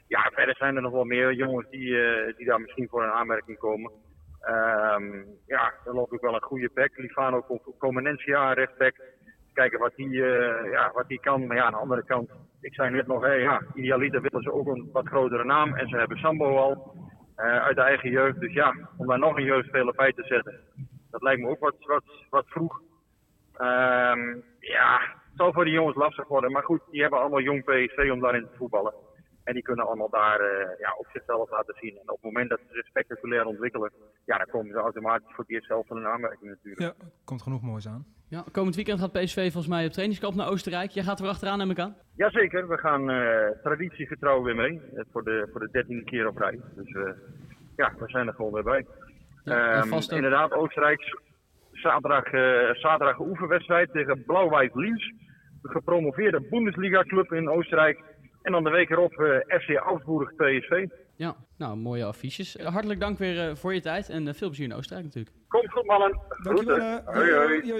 Ja, 0.08 0.30
verder 0.34 0.56
zijn 0.56 0.76
er 0.76 0.82
nog 0.82 0.92
wel 0.92 1.04
meer 1.04 1.32
jongens 1.32 1.70
die, 1.70 2.02
eh, 2.02 2.36
die 2.36 2.46
daar 2.46 2.60
misschien 2.60 2.88
voor 2.88 3.02
een 3.02 3.10
aanmerking 3.10 3.58
komen. 3.58 3.92
Ehm, 4.40 5.22
ja, 5.46 5.72
dan 5.84 5.94
loopt 5.94 6.12
ook 6.12 6.20
wel 6.20 6.34
een 6.34 6.42
goede 6.42 6.70
back. 6.74 6.96
Livano 6.96 7.40
Com- 7.42 7.74
Comenencia, 7.78 8.52
rechtback. 8.52 8.94
Kijken 9.54 9.78
wat 9.78 9.94
die, 9.94 10.24
eh, 10.24 10.70
ja, 10.70 10.90
wat 10.94 11.08
die 11.08 11.20
kan. 11.20 11.46
Maar 11.46 11.56
ja, 11.56 11.64
aan 11.64 11.72
de 11.72 11.78
andere 11.78 12.04
kant, 12.04 12.30
ik 12.60 12.74
zei 12.74 12.90
net 12.90 13.06
nog, 13.06 13.22
hè, 13.22 13.32
ja, 13.32 13.62
idealiter 13.74 14.20
willen 14.20 14.42
ze 14.42 14.52
ook 14.52 14.66
een 14.66 14.88
wat 14.92 15.06
grotere 15.06 15.44
naam. 15.44 15.74
En 15.74 15.88
ze 15.88 15.96
hebben 15.96 16.18
Sambo 16.18 16.56
al 16.56 16.94
eh, 17.36 17.62
uit 17.62 17.76
de 17.76 17.82
eigen 17.82 18.10
jeugd. 18.10 18.40
Dus 18.40 18.52
ja, 18.52 18.74
om 18.96 19.06
daar 19.06 19.18
nog 19.18 19.36
een 19.36 19.44
jeugdspeler 19.44 19.94
bij 19.94 20.12
te 20.12 20.22
zetten, 20.22 20.60
dat 21.10 21.22
lijkt 21.22 21.40
me 21.40 21.48
ook 21.48 21.60
wat, 21.60 21.74
wat, 21.78 22.04
wat 22.30 22.46
vroeg. 22.48 22.80
Ehm, 23.56 24.36
ja, 24.58 25.00
het 25.00 25.36
zal 25.36 25.52
voor 25.52 25.64
die 25.64 25.74
jongens 25.74 25.96
lastig 25.96 26.28
worden. 26.28 26.52
Maar 26.52 26.62
goed, 26.62 26.80
die 26.90 27.00
hebben 27.00 27.20
allemaal 27.20 27.40
jong 27.40 27.64
PSV 27.64 28.10
om 28.12 28.20
daarin 28.20 28.42
te 28.50 28.56
voetballen. 28.56 28.94
En 29.44 29.54
die 29.54 29.62
kunnen 29.62 29.86
allemaal 29.86 30.10
daar 30.10 30.40
eh, 30.40 30.78
ja, 30.78 30.94
op 30.98 31.06
zichzelf 31.12 31.50
laten 31.50 31.74
zien. 31.80 31.90
En 31.96 32.00
op 32.10 32.14
het 32.14 32.22
moment 32.22 32.50
dat 32.50 32.58
ze 32.68 32.74
zich 32.74 32.86
spectaculair 32.86 33.44
ontwikkelen, 33.46 33.92
ja, 34.24 34.36
dan 34.36 34.46
komen 34.46 34.72
ze 34.72 34.78
automatisch 34.78 35.26
voor 35.34 35.44
het 35.44 35.50
eerst 35.52 35.66
zelf 35.66 35.86
van 35.86 35.96
een 35.96 36.06
aanmerking 36.06 36.50
natuurlijk. 36.50 36.80
Ja, 36.82 37.06
komt 37.24 37.42
genoeg 37.42 37.62
moois 37.62 37.88
aan. 37.88 38.06
Ja, 38.28 38.44
komend 38.52 38.74
weekend 38.74 39.00
gaat 39.00 39.12
PSV 39.12 39.34
volgens 39.42 39.66
mij 39.74 39.84
op 39.86 39.90
trainingskamp 39.92 40.34
naar 40.34 40.48
Oostenrijk. 40.50 40.90
Jij 40.90 41.02
gaat 41.04 41.20
er 41.20 41.26
achteraan, 41.28 41.58
neem 41.58 41.70
ik 41.70 41.78
aan. 41.78 41.96
Jazeker, 42.16 42.68
we 42.68 42.78
gaan 42.78 43.10
eh, 43.10 43.48
traditiegetrouw 43.62 44.42
weer 44.42 44.54
mee. 44.56 44.80
eh, 44.94 45.04
voor 45.12 45.24
de, 45.24 45.48
voor 45.52 45.60
de 45.60 45.68
dertiende 45.72 46.04
keer 46.04 46.26
op 46.28 46.36
rij. 46.36 46.60
Dus 46.74 46.92
eh, 46.94 47.10
ja, 47.76 47.92
we 47.98 48.04
zijn 48.08 48.26
er 48.26 48.34
gewoon 48.34 48.52
weer 48.52 48.62
bij. 48.62 48.86
Ja, 49.44 49.72
Ehm, 49.80 49.88
vast 49.88 50.10
ook- 50.10 50.16
inderdaad, 50.16 50.52
Oostenrijk. 50.52 51.20
Zaterdag, 51.72 52.24
eh 52.24 52.74
zaterdag 52.74 53.18
oefenwedstrijd 53.20 53.92
tegen 53.92 54.24
Blauw-Wit 54.24 54.74
Liens. 54.74 55.12
De 55.62 55.68
gepromoveerde 55.68 56.40
Bundesliga-club 56.50 57.32
in 57.32 57.48
Oostenrijk. 57.48 58.02
En 58.44 58.52
dan 58.52 58.64
de 58.64 58.70
week 58.70 58.90
erop 58.90 59.12
eh, 59.12 59.58
FC 59.60 59.70
Augsburg 59.76 60.34
PSV. 60.34 60.86
Ja, 61.16 61.36
nou, 61.56 61.76
mooie 61.76 62.04
affiches. 62.04 62.56
Eh, 62.56 62.66
Hartelijk 62.66 63.00
dank 63.00 63.18
weer 63.18 63.48
eh, 63.48 63.54
voor 63.56 63.74
je 63.74 63.80
tijd 63.80 64.08
en 64.08 64.28
eh, 64.28 64.34
veel 64.34 64.48
plezier 64.48 64.66
in 64.66 64.74
Oostenrijk 64.74 65.04
natuurlijk. 65.06 65.36
Komt 65.48 65.70
goed, 65.72 65.86
mannen. 65.86 66.20
Dankjewel, 66.42 66.74
Groeten. 66.76 67.06
eh. 67.06 67.14
Hoi, 67.14 67.32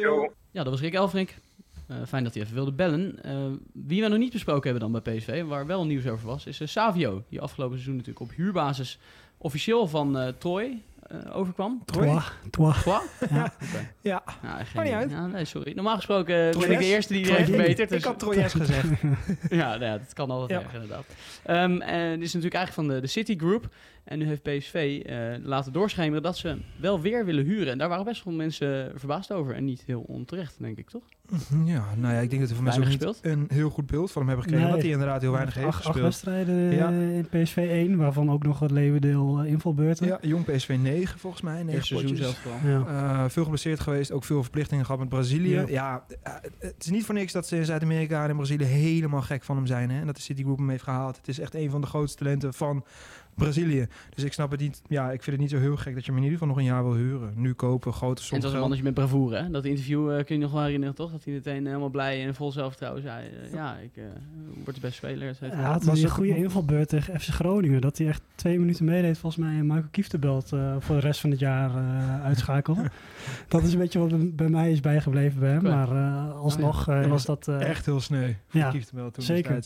hoi. 0.06 0.30
Ja, 0.50 0.62
dat 0.62 0.72
was 0.72 0.80
Rick 0.80 0.94
Elfrink. 0.94 1.34
Eh, 1.88 1.96
fijn 2.06 2.24
dat 2.24 2.34
hij 2.34 2.42
even 2.42 2.54
wilde 2.54 2.72
bellen. 2.72 3.22
Eh, 3.22 3.46
wie 3.72 4.02
we 4.02 4.08
nog 4.08 4.18
niet 4.18 4.32
besproken 4.32 4.70
hebben 4.70 4.90
dan 4.92 5.02
bij 5.02 5.16
PSV, 5.16 5.42
waar 5.44 5.66
wel 5.66 5.86
nieuws 5.86 6.08
over 6.08 6.26
was, 6.26 6.46
is 6.46 6.72
Savio. 6.72 7.22
Die 7.28 7.40
afgelopen 7.40 7.74
seizoen 7.74 7.96
natuurlijk 7.96 8.30
op 8.30 8.36
huurbasis 8.36 8.98
officieel 9.38 9.86
van 9.86 10.18
eh 10.18 10.28
Troy 10.28 10.82
eh, 11.06 11.36
overkwam. 11.36 11.82
Trois. 11.84 12.32
Trois. 12.50 12.80
Trois? 12.80 13.02
Ja. 13.30 13.52
Ja, 14.00 14.22
Nou, 14.42 14.64
geen 14.64 14.82
niet 14.84 14.92
uit. 14.92 15.32
Nee, 15.32 15.44
sorry. 15.44 15.72
Normaal 15.74 15.96
gesproken 15.96 16.50
eh, 16.52 16.58
ben 16.60 16.70
ik 16.70 16.78
de 16.78 16.84
eerste 16.84 17.12
die 17.12 17.26
heeft 17.32 17.48
verbeterd. 17.48 17.80
ik 17.80 17.88
dus- 17.88 18.04
had 18.04 18.18
Troyes 18.18 18.52
gezegd. 18.52 18.88
ja, 19.50 19.68
nou 19.68 19.84
ja, 19.84 19.98
dat 19.98 20.12
kan 20.12 20.30
altijd 20.30 20.60
Ja. 20.60 20.66
erg 20.66 20.74
inderdaad. 20.74 21.04
Ehm, 21.42 21.80
en 21.80 22.10
dit 22.18 22.22
is 22.28 22.32
natuurlijk 22.34 22.54
eigenlijk 22.54 22.72
van 22.88 22.88
de, 22.88 23.00
de 23.00 23.06
City 23.06 23.36
Group. 23.38 23.68
En 24.04 24.18
nu 24.18 24.24
heeft 24.24 24.42
PSV 24.42 25.02
eh, 25.06 25.16
laten 25.42 25.72
doorschemeren 25.72 26.22
dat 26.22 26.36
ze 26.36 26.58
wel 26.80 27.00
weer 27.00 27.24
willen 27.24 27.44
huren. 27.44 27.72
En 27.72 27.78
daar 27.78 27.88
waren 27.88 28.04
best 28.04 28.24
wel 28.24 28.34
mensen 28.34 28.92
verbaasd 28.94 29.32
over. 29.32 29.54
En 29.54 29.64
niet 29.64 29.82
heel 29.86 30.00
onterecht, 30.00 30.54
denk 30.58 30.78
ik, 30.78 30.90
toch? 30.90 31.02
Ja, 31.64 31.84
nou 31.96 32.14
ja, 32.14 32.20
ik 32.20 32.28
denk 32.30 32.40
dat 32.40 32.50
we 32.50 32.54
voor 32.54 32.64
mensen 32.64 32.88
niet 32.88 33.18
een 33.22 33.48
heel 33.52 33.70
goed 33.70 33.86
beeld 33.86 34.12
van 34.12 34.20
hem 34.22 34.30
hebben 34.30 34.46
gekregen. 34.46 34.66
Nee. 34.66 34.74
Dat 34.76 34.84
hij 34.84 34.92
inderdaad 34.92 35.20
heel 35.20 35.32
weinig 35.32 35.54
heeft 35.54 35.66
acht, 35.66 35.76
acht 35.76 35.84
gespeeld. 35.86 36.04
wedstrijden 36.04 36.72
Ja. 36.72 36.90
eh, 36.90 37.16
in 37.16 37.28
PSV 37.28 37.56
1, 37.56 37.96
waarvan 37.96 38.30
ook 38.30 38.42
nog 38.42 38.58
wat 38.58 38.70
Leeuwendeel 38.70 39.38
eh, 39.40 39.50
invalbeurten. 39.50 40.06
Ja, 40.06 40.18
jong 40.22 40.44
PSV 40.44 40.76
9 40.80 41.18
volgens 41.18 41.42
mij. 41.42 41.62
9 41.62 41.72
Eerste 41.74 41.94
seizoen 41.94 42.16
zelf 42.16 42.36
vooral. 42.38 42.60
Ja. 42.64 42.86
Eh, 42.86 43.30
veel 43.30 43.42
geblesseerd 43.42 43.80
geweest, 43.80 44.12
ook 44.12 44.24
veel 44.24 44.42
verplichtingen 44.42 44.84
gehad 44.84 45.00
met 45.00 45.08
Brazilië. 45.08 45.50
Ja. 45.54 45.64
Ja, 45.68 46.04
het 46.58 46.74
is 46.84 46.90
niet 46.90 47.04
voor 47.04 47.14
niks 47.14 47.32
dat 47.32 47.46
ze 47.46 47.56
in 47.56 47.64
Zuid-Amerika 47.64 48.24
en 48.24 48.30
in 48.30 48.36
Brazilië 48.36 48.64
helemaal 48.64 49.22
gek 49.22 49.42
van 49.42 49.56
hem 49.56 49.66
zijn. 49.66 49.90
Hè? 49.90 50.00
En 50.00 50.06
dat 50.06 50.16
de 50.16 50.22
Citigroup 50.22 50.58
hem 50.58 50.70
heeft 50.70 50.82
gehaald. 50.82 51.16
Het 51.16 51.28
is 51.28 51.38
echt 51.38 51.54
een 51.54 51.70
van 51.70 51.80
de 51.80 51.86
grootste 51.86 52.18
talenten 52.18 52.54
van 52.54 52.84
Brazilië. 53.34 53.86
Dus 54.14 54.24
ik 54.24 54.32
snap 54.32 54.50
het 54.50 54.60
niet. 54.60 54.82
Ja, 54.88 55.04
ik 55.10 55.22
vind 55.22 55.26
het 55.36 55.40
niet 55.40 55.50
zo 55.50 55.58
heel 55.58 55.76
gek 55.76 55.94
dat 55.94 56.04
je 56.04 56.10
hem 56.12 56.20
in 56.20 56.24
ieder 56.26 56.38
geval 56.38 56.54
nog 56.54 56.62
een 56.64 56.70
jaar 56.72 56.82
wil 56.84 56.94
huren. 56.94 57.32
Nu 57.36 57.52
kopen, 57.52 57.92
grote 57.92 58.20
En 58.20 58.26
som 58.26 58.34
het 58.36 58.44
was 58.44 58.54
een 58.54 58.60
mannetje 58.60 58.84
met 58.84 58.94
bravoure, 58.94 59.36
hè? 59.36 59.50
Dat 59.50 59.64
interview 59.64 60.10
eh, 60.18 60.24
kun 60.24 60.34
je 60.36 60.42
nog 60.42 60.52
wel 60.52 60.62
herinneren, 60.62 60.94
toch? 60.94 61.10
Dat 61.10 61.24
hij 61.24 61.32
meteen 61.34 61.66
helemaal 61.66 61.88
blij 61.88 62.26
en 62.26 62.34
vol 62.34 62.52
zelfvertrouwen 62.52 63.02
zei... 63.02 63.26
eh, 63.26 63.52
ja, 63.52 63.76
ik 63.76 63.90
eh, 63.96 64.04
word 64.64 64.74
de 64.74 64.80
beste 64.80 64.96
speler. 64.96 65.28
et 65.28 65.36
cetera. 65.36 65.60
Hij 65.60 65.70
had 65.70 65.84
Was 65.84 65.98
een 65.98 66.04
het- 66.04 66.12
goede 66.12 66.36
invalbeurt 66.36 66.88
tegen 66.88 67.20
FC 67.20 67.28
Groningen. 67.28 67.80
Dat 67.80 67.98
hij 67.98 68.06
echt 68.06 68.22
twee 68.34 68.58
minuten 68.58 68.84
meedeed 68.84 69.18
volgens 69.18 69.44
mij 69.44 69.58
en 69.58 69.66
Michael 69.66 69.88
Kieftenbelt 69.90 70.52
eh 70.52 70.76
voor 70.78 70.94
de 70.94 71.00
rest 71.00 71.20
van 71.20 71.30
het 71.30 71.38
jaar 71.38 71.70
eh 71.76 72.24
uitschakelde. 72.24 72.82
dat 73.48 73.62
is 73.62 73.72
een 73.72 73.78
beetje 73.78 73.98
wat 73.98 74.08
bij- 74.08 74.32
bij 74.34 74.48
mij 74.48 74.72
is 74.72 74.80
bijgebleven 74.80 75.40
bij 75.40 75.50
hem. 75.50 75.62
Maar 75.62 75.90
eh, 75.90 76.36
alsnog 76.40 76.88
eh, 76.88 77.00
Dat 77.00 77.08
was 77.10 77.24
dat... 77.24 77.48
eh, 77.48 77.68
Echt 77.68 77.86
heel 77.86 78.00
sneu. 78.00 78.32
voor 78.48 78.60
Ja, 78.60 78.70
Kieftenbelt 78.70 79.14
toen 79.14 79.24
zeker. 79.24 79.58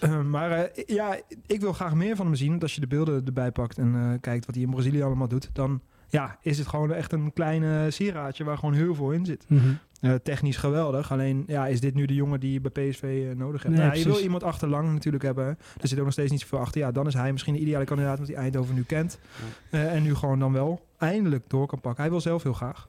Eh, 0.00 0.20
maar 0.34 0.50
eh, 0.50 0.84
ja, 0.86 1.16
ik 1.46 1.60
wil 1.60 1.72
graag 1.72 1.94
meer 1.94 2.16
van 2.16 2.26
hem 2.26 2.34
zien. 2.34 2.50
Want 2.50 2.62
als 2.62 2.74
je 2.74 2.80
de 2.80 2.86
beelden 2.86 3.05
erbij 3.06 3.50
pakt 3.50 3.78
en 3.78 3.94
eh, 3.94 4.20
kijkt 4.20 4.46
wat 4.46 4.54
hij 4.54 4.64
in 4.64 4.70
Brazilië 4.70 5.02
allemaal 5.02 5.28
doet, 5.28 5.50
dan 5.52 5.80
ja, 6.08 6.38
is 6.42 6.58
het 6.58 6.66
gewoon 6.66 6.92
echt 6.92 7.12
een 7.12 7.32
kleine 7.32 7.90
sieraadje 7.90 8.44
waar 8.44 8.58
gewoon 8.58 8.74
heel 8.74 8.94
veel 8.94 9.10
in 9.10 9.24
zit. 9.24 9.44
mhm. 9.48 9.74
Eh, 10.00 10.14
technisch 10.14 10.56
geweldig. 10.56 11.12
Alleen 11.12 11.44
ja, 11.46 11.66
is 11.66 11.80
dit 11.80 11.94
nu 11.94 12.06
de 12.06 12.14
jongen 12.14 12.40
die 12.40 12.52
je 12.52 12.60
bij 12.60 12.70
PSV 12.70 13.02
eh, 13.02 13.36
nodig 13.36 13.62
hebt? 13.62 13.74
Nee, 13.74 13.84
Nou, 13.84 13.96
ja, 13.96 14.04
je 14.04 14.08
wil 14.08 14.22
iemand 14.22 14.42
achterlang 14.42 14.92
natuurlijk 14.92 15.24
hebben. 15.24 15.46
Er 15.80 15.88
zit 15.88 15.98
ook 15.98 16.04
nog 16.04 16.12
steeds 16.12 16.30
niet 16.30 16.40
zoveel 16.40 16.58
achter. 16.58 16.80
Ja, 16.80 16.92
dan 16.92 17.06
is 17.06 17.14
hij 17.14 17.32
misschien 17.32 17.54
de 17.54 17.60
ideale 17.60 17.84
kandidaat 17.84 18.18
omdat 18.18 18.34
hij 18.34 18.42
Eindhoven 18.42 18.74
nu 18.74 18.82
kent. 18.82 19.18
Eh, 19.70 19.94
en 19.94 20.02
nu 20.02 20.14
gewoon 20.14 20.38
dan 20.38 20.52
wel 20.52 20.86
eindelijk 20.98 21.44
door 21.48 21.66
kan 21.66 21.80
pakken. 21.80 22.02
Hij 22.02 22.10
wil 22.10 22.20
zelf 22.20 22.42
heel 22.42 22.52
graag. 22.52 22.88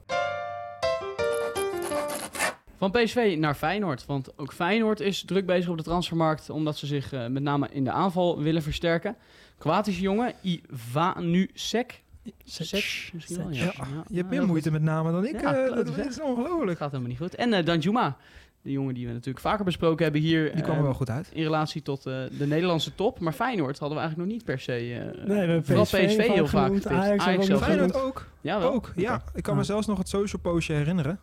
Van 2.78 2.90
PSV 2.90 3.36
naar 3.38 3.54
Feyenoord. 3.54 4.06
Want 4.06 4.38
ook 4.38 4.52
Feyenoord 4.52 5.00
is 5.00 5.24
druk 5.24 5.46
bezig 5.46 5.70
op 5.70 5.76
de 5.76 5.82
transfermarkt. 5.82 6.50
Omdat 6.50 6.76
ze 6.76 6.86
zich 6.86 7.12
eh, 7.12 7.26
met 7.26 7.42
name 7.42 7.68
in 7.70 7.84
de 7.84 7.90
aanval 7.90 8.42
willen 8.42 8.62
versterken. 8.62 9.16
Kroatische 9.58 10.00
jongen, 10.02 10.32
Ivanusek. 10.42 12.02
Sek, 12.44 13.10
misschien 13.12 13.36
wel, 13.36 13.50
ja. 13.50 13.72
Je 14.08 14.16
hebt 14.16 14.30
meer 14.30 14.46
moeite 14.46 14.70
met 14.70 14.82
namen 14.82 15.12
dan 15.12 15.26
ik. 15.26 15.40
Ja, 15.40 15.54
eh, 15.56 15.74
dat 15.74 15.98
is 15.98 16.20
ongelooflijk. 16.20 16.78
gaat 16.78 16.90
helemaal 16.90 17.10
niet 17.10 17.18
goed. 17.18 17.34
En 17.34 17.52
eh 17.52 17.64
Danjuma, 17.64 18.16
de 18.62 18.70
jongen 18.70 18.94
die 18.94 19.06
we 19.06 19.12
natuurlijk 19.12 19.40
vaker 19.40 19.64
besproken 19.64 20.02
hebben 20.04 20.20
hier. 20.20 20.52
Die 20.54 20.62
kwam 20.62 20.72
er 20.74 20.78
eh, 20.78 20.84
wel 20.84 20.94
goed 20.94 21.10
uit. 21.10 21.30
in 21.32 21.42
relatie 21.42 21.82
tot 21.82 22.02
de 22.02 22.30
Nederlandse 22.38 22.94
top. 22.94 23.20
Maar 23.20 23.32
Feyenoord 23.32 23.78
hadden 23.78 23.98
we 23.98 24.02
eigenlijk 24.04 24.30
nog 24.30 24.38
niet 24.38 24.46
per 24.46 24.60
se. 24.60 24.72
eh, 24.72 25.26
we 25.26 25.34
hebben 25.34 25.64
vooral 25.64 25.84
PSV 25.84 26.06
PSV 26.06 26.26
heel 26.26 26.46
vaak 26.46 26.74
getipt. 26.74 26.94
Ajax 26.94 27.50
ook. 27.50 27.62
Feyenoord 27.62 27.94
ook. 27.94 28.26
Ja, 28.40 28.58
wel. 28.58 28.72
Ook, 28.72 28.92
ja. 28.96 29.22
Ik 29.34 29.42
kan 29.42 29.56
me 29.56 29.62
zelfs 29.64 29.86
nog 29.86 29.98
het 29.98 30.08
social 30.08 30.42
postje 30.42 30.74
herinneren. 30.74 31.20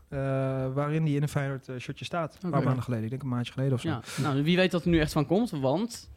waarin 0.73 1.03
die 1.03 1.15
in 1.15 1.21
een 1.21 1.29
Feyenoord 1.29 1.69
shirtje 1.79 2.05
staat. 2.05 2.37
Een 2.41 2.49
paar 2.49 2.63
maanden 2.63 2.83
geleden. 2.83 3.03
Ik 3.03 3.09
denk 3.09 3.21
een 3.21 3.29
maandje 3.29 3.53
geleden 3.53 3.73
of 3.73 3.81
zo. 3.81 3.87
Ja, 3.87 4.01
nou, 4.21 4.43
wie 4.43 4.55
weet 4.55 4.71
dat 4.71 4.83
er 4.83 4.89
nu 4.89 4.99
echt 4.99 5.11
van 5.11 5.25
komt. 5.25 5.49
Want 5.49 6.09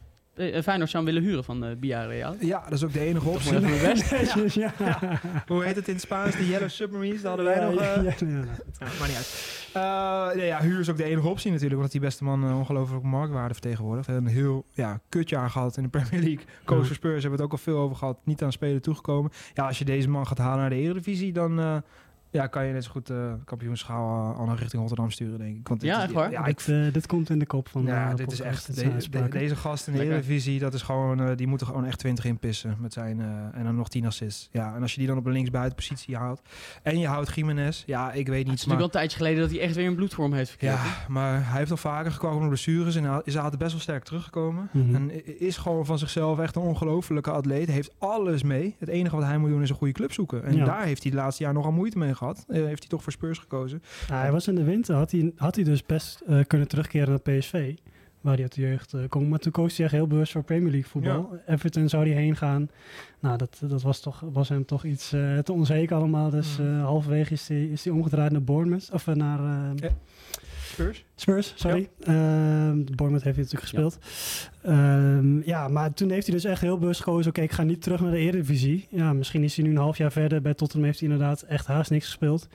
Feyenoord 0.63 0.89
zou 0.89 1.03
hem 1.03 1.13
willen 1.13 1.29
huren 1.29 1.43
van 1.43 1.63
eh 1.65 1.75
Bia 1.77 2.03
Real. 2.05 2.35
Ja, 2.39 2.63
dat 2.63 2.71
is 2.71 2.83
ook 2.83 2.93
de 2.93 2.99
enige 2.99 3.29
optie. 3.29 3.59
best. 3.59 4.07
Ja. 4.53 4.73
Hoe 5.47 5.63
heet 5.63 5.75
het 5.75 5.87
in 5.87 5.93
het 5.93 6.01
Spaans? 6.03 6.35
De 6.35 6.47
Yellow 6.47 6.69
Submarines, 6.69 7.21
daar 7.21 7.35
hadden 7.35 7.45
wij 7.45 7.55
Ja, 7.59 7.69
nog... 7.69 7.79
ja, 7.79 7.93
eh, 7.95 8.03
ja, 8.03 8.13
ja, 8.19 8.27
ja. 8.27 8.45
Ja, 8.79 8.87
maar 8.99 9.07
niet 9.07 9.17
uit. 9.17 9.67
Eh, 9.73 10.35
nee, 10.35 10.45
ja, 10.45 10.61
huur 10.61 10.79
is 10.79 10.89
ook 10.89 10.97
de 10.97 11.03
enige 11.03 11.27
optie 11.27 11.49
natuurlijk. 11.51 11.75
Omdat 11.75 11.91
die 11.91 12.01
beste 12.01 12.23
man 12.23 12.45
uh, 12.45 12.57
ongelooflijk 12.57 13.03
marktwaarde 13.03 13.53
vertegenwoordigt. 13.53 14.07
Een 14.07 14.27
heel 14.27 14.65
ja, 14.71 14.99
kutjaar 15.09 15.49
gehad 15.49 15.77
in 15.77 15.83
de 15.83 15.89
Premier 15.89 16.21
League. 16.23 16.45
Coach 16.65 16.85
Spurs 16.85 17.21
hebben 17.21 17.21
we 17.21 17.29
het 17.35 17.41
ook 17.41 17.51
al 17.51 17.57
veel 17.57 17.77
over 17.77 17.95
gehad. 17.95 18.19
Niet 18.23 18.43
aan 18.43 18.51
spelen 18.51 18.81
toegekomen. 18.81 19.31
Ja, 19.53 19.67
als 19.67 19.79
je 19.79 19.85
deze 19.85 20.09
man 20.09 20.27
gaat 20.27 20.37
halen 20.37 20.59
naar 20.59 20.69
de 20.69 20.75
Eredivisie, 20.75 21.33
dan... 21.33 21.83
eh, 22.31 22.39
ja, 22.41 22.47
kan 22.47 22.65
je 22.65 22.73
net 22.73 22.83
zo 22.83 22.91
goed 22.91 23.09
uh, 23.09 23.33
kampioenschaal 23.45 24.35
al 24.35 24.45
naar 24.45 24.57
richting 24.57 24.79
Rotterdam 24.81 25.11
sturen, 25.11 25.37
denk 25.39 25.57
ik. 25.57 25.67
Want 25.67 25.79
dit 25.81 25.89
Ja, 25.89 26.03
echt 26.03 26.11
waar? 26.11 26.31
Ja, 26.31 26.45
ik 26.45 26.57
dit, 26.65 26.67
uh, 26.67 26.93
dit 26.93 27.07
komt 27.07 27.29
in 27.29 27.39
de 27.39 27.45
kop 27.45 27.67
van 27.67 27.83
ja, 27.85 28.09
de 28.09 28.15
dit 28.15 28.31
is 28.31 28.41
echt. 28.41 28.75
de- 28.75 29.27
deze 29.29 29.55
gast 29.55 29.87
in 29.87 29.93
de 29.93 29.99
Lekker. 29.99 30.17
Eredivisie, 30.17 30.59
dat 30.59 30.73
is 30.73 30.81
gewoon, 30.81 31.21
uh, 31.21 31.35
die 31.35 31.47
moeten 31.47 31.67
gewoon 31.67 31.85
echt 31.85 31.99
20 31.99 32.25
in 32.25 32.37
pissen 32.37 32.77
met 32.79 32.93
zijn. 32.93 33.19
uh, 33.19 33.25
en 33.53 33.63
dan 33.63 33.75
nog 33.75 33.89
10 33.89 34.05
assists. 34.05 34.49
Ja, 34.51 34.75
en 34.75 34.81
als 34.81 34.91
je 34.91 34.97
die 34.97 35.07
dan 35.07 35.17
op 35.17 35.25
een 35.25 35.31
linksbuitenpositie 35.31 36.15
houdt. 36.15 36.41
En 36.83 36.99
je 36.99 37.07
houdt 37.07 37.33
Jiménez. 37.35 37.83
Ja, 37.85 38.11
ik 38.11 38.27
weet 38.27 38.37
Het 38.37 38.47
niet. 38.47 38.59
is 38.59 38.65
natuurlijk 38.65 38.75
wel 38.77 38.85
een 38.85 38.91
tijdje 38.91 39.17
geleden 39.17 39.41
dat 39.41 39.51
hij 39.51 39.59
echt 39.59 39.75
weer 39.75 39.87
een 39.87 39.95
bloedvorm 39.95 40.33
heeft 40.33 40.49
verkeerd. 40.49 40.73
Ja, 40.73 40.83
maar 41.07 41.49
hij 41.49 41.57
heeft 41.57 41.71
al 41.71 41.77
vaker 41.77 42.11
gekomen 42.11 42.33
onder 42.35 42.49
blessures 42.49 42.95
en 42.95 43.03
hij 43.03 43.21
is 43.23 43.37
altijd 43.37 43.57
best 43.57 43.71
wel 43.71 43.81
sterk 43.81 44.03
teruggekomen. 44.03 44.69
Mhm. 44.71 44.95
En 44.95 45.39
is 45.39 45.57
gewoon 45.57 45.85
van 45.85 45.97
zichzelf 45.99 46.39
echt 46.39 46.55
een 46.55 46.61
ongelofelijke 46.61 47.31
atleet. 47.31 47.67
Heeft 47.67 47.93
alles 47.97 48.43
mee. 48.43 48.75
Het 48.79 48.89
enige 48.89 49.15
wat 49.15 49.25
hij 49.25 49.37
moet 49.37 49.49
doen 49.49 49.61
is 49.61 49.69
een 49.69 49.75
goede 49.75 49.93
club 49.93 50.13
zoeken. 50.13 50.43
En 50.43 50.55
Ja. 50.55 50.65
daar 50.65 50.83
heeft 50.83 51.01
hij 51.03 51.11
de 51.11 51.17
laatste 51.17 51.43
jaar 51.43 51.53
nogal 51.53 51.71
moeite 51.71 51.97
mee 51.97 52.15
gehad. 52.19 52.45
Eh, 52.47 52.55
heeft 52.55 52.79
hij 52.79 52.87
toch 52.87 53.03
voor 53.03 53.11
Spurs 53.11 53.37
gekozen. 53.37 53.83
Hij 54.11 54.31
was 54.31 54.47
in 54.47 54.55
de 54.55 54.63
winter, 54.63 54.95
had 54.95 55.11
hij, 55.11 55.31
had 55.35 55.55
hij 55.55 55.63
dus 55.63 55.85
best 55.85 56.21
eh, 56.27 56.39
kunnen 56.47 56.67
terugkeren 56.67 57.09
naar 57.09 57.37
PSV. 57.37 57.75
Waar 58.21 58.33
hij 58.33 58.43
uit 58.43 58.55
de 58.55 58.61
jeugd 58.61 58.93
uh, 58.93 59.01
komt. 59.09 59.29
Maar 59.29 59.39
toen 59.39 59.51
koos 59.51 59.75
hij 59.77 59.85
echt 59.85 59.95
heel 59.95 60.07
bewust 60.07 60.31
voor 60.31 60.43
Premier 60.43 60.71
League 60.71 60.89
voetbal. 60.89 61.39
Everton 61.47 61.89
zou 61.89 62.07
hij 62.07 62.21
heen 62.21 62.35
gaan. 62.35 62.69
Nou, 63.19 63.37
dat, 63.37 63.61
dat 63.67 63.81
was, 63.81 63.99
toch, 63.99 64.23
was 64.31 64.49
hem 64.49 64.65
toch 64.65 64.83
iets 64.83 65.09
te 65.09 65.51
onzeker 65.51 65.95
allemaal. 65.95 66.29
Dus 66.29 66.57
Mm. 66.57 66.79
halverwege 66.81 67.33
is 67.33 67.47
hij, 67.47 67.63
is 67.63 67.87
omgedraaid 67.87 68.31
naar 68.31 68.43
Bournemouth. 68.43 68.89
Of 68.93 69.05
naar... 69.05 69.39
Ja. 69.75 69.89
Spurs? 70.71 71.05
Spurs, 71.15 71.53
sorry. 71.55 71.89
Ja. 71.99 72.13
Bournemouth 72.73 73.23
heeft 73.23 73.23
hij 73.23 73.45
natuurlijk 73.45 73.61
gespeeld. 73.61 73.97
Ja. 74.63 75.17
Um, 75.17 75.41
ja, 75.45 75.67
maar 75.67 75.93
toen 75.93 76.09
heeft 76.09 76.27
hij 76.27 76.35
dus 76.35 76.45
echt 76.45 76.61
heel 76.61 76.77
bewust 76.77 76.99
gekozen... 76.99 77.29
oké, 77.29 77.29
okay, 77.29 77.43
ik 77.43 77.51
ga 77.51 77.63
niet 77.63 77.81
terug 77.81 78.01
naar 78.01 78.11
de 78.11 78.17
Eredivisie. 78.17 78.87
Ja, 78.89 79.13
misschien 79.13 79.43
is 79.43 79.55
hij 79.55 79.65
nu 79.65 79.71
een 79.71 79.77
half 79.77 79.97
jaar 79.97 80.11
verder. 80.11 80.41
Bij 80.41 80.53
Tottenham 80.53 80.85
heeft 80.85 80.99
hij 80.99 81.09
inderdaad 81.09 81.41
echt 81.41 81.65
haast 81.65 81.91
niks 81.91 82.05
gespeeld. 82.05 82.47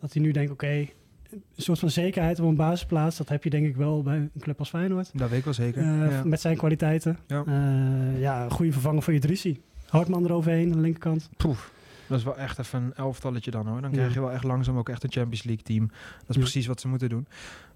Dat 0.00 0.12
hij 0.12 0.22
nu 0.22 0.30
denkt, 0.30 0.50
oké... 0.50 0.64
Okay, 0.64 0.94
een 1.30 1.62
soort 1.62 1.78
van 1.78 1.90
zekerheid 1.90 2.40
op 2.40 2.48
een 2.48 2.56
basisplaats. 2.56 3.16
Dat 3.16 3.28
heb 3.28 3.44
je 3.44 3.50
denk 3.50 3.66
ik 3.66 3.76
wel 3.76 4.02
bij 4.02 4.16
een 4.16 4.30
club 4.40 4.58
als 4.58 4.68
Feyenoord. 4.68 5.10
Dat 5.14 5.28
weet 5.28 5.38
ik 5.38 5.44
wel 5.44 5.54
zeker. 5.54 5.82
Uh, 5.82 6.10
ja. 6.10 6.24
Met 6.24 6.40
zijn 6.40 6.56
kwaliteiten. 6.56 7.18
Ja, 7.26 7.44
uh, 7.48 8.20
ja 8.20 8.44
een 8.44 8.50
goede 8.50 8.72
vervanger 8.72 9.02
voor 9.02 9.12
Idrissi. 9.12 9.60
Hartman 9.86 10.24
eroverheen 10.24 10.66
aan 10.66 10.76
de 10.76 10.80
linkerkant. 10.80 11.30
Poef. 11.36 11.72
Dat 12.08 12.18
is 12.18 12.24
wel 12.24 12.36
echt 12.36 12.58
even 12.58 12.82
een 12.82 12.94
elftalletje 12.94 13.50
dan 13.50 13.66
hoor. 13.66 13.80
Dan 13.80 13.90
krijg 13.90 14.14
je 14.14 14.20
wel 14.20 14.32
echt 14.32 14.44
langzaam 14.44 14.78
ook 14.78 14.88
echt 14.88 15.04
een 15.04 15.12
Champions 15.12 15.42
League 15.42 15.64
team. 15.64 15.86
Dat 15.86 16.28
is 16.28 16.34
ja. 16.34 16.40
precies 16.40 16.66
wat 16.66 16.80
ze 16.80 16.88
moeten 16.88 17.08
doen. 17.08 17.26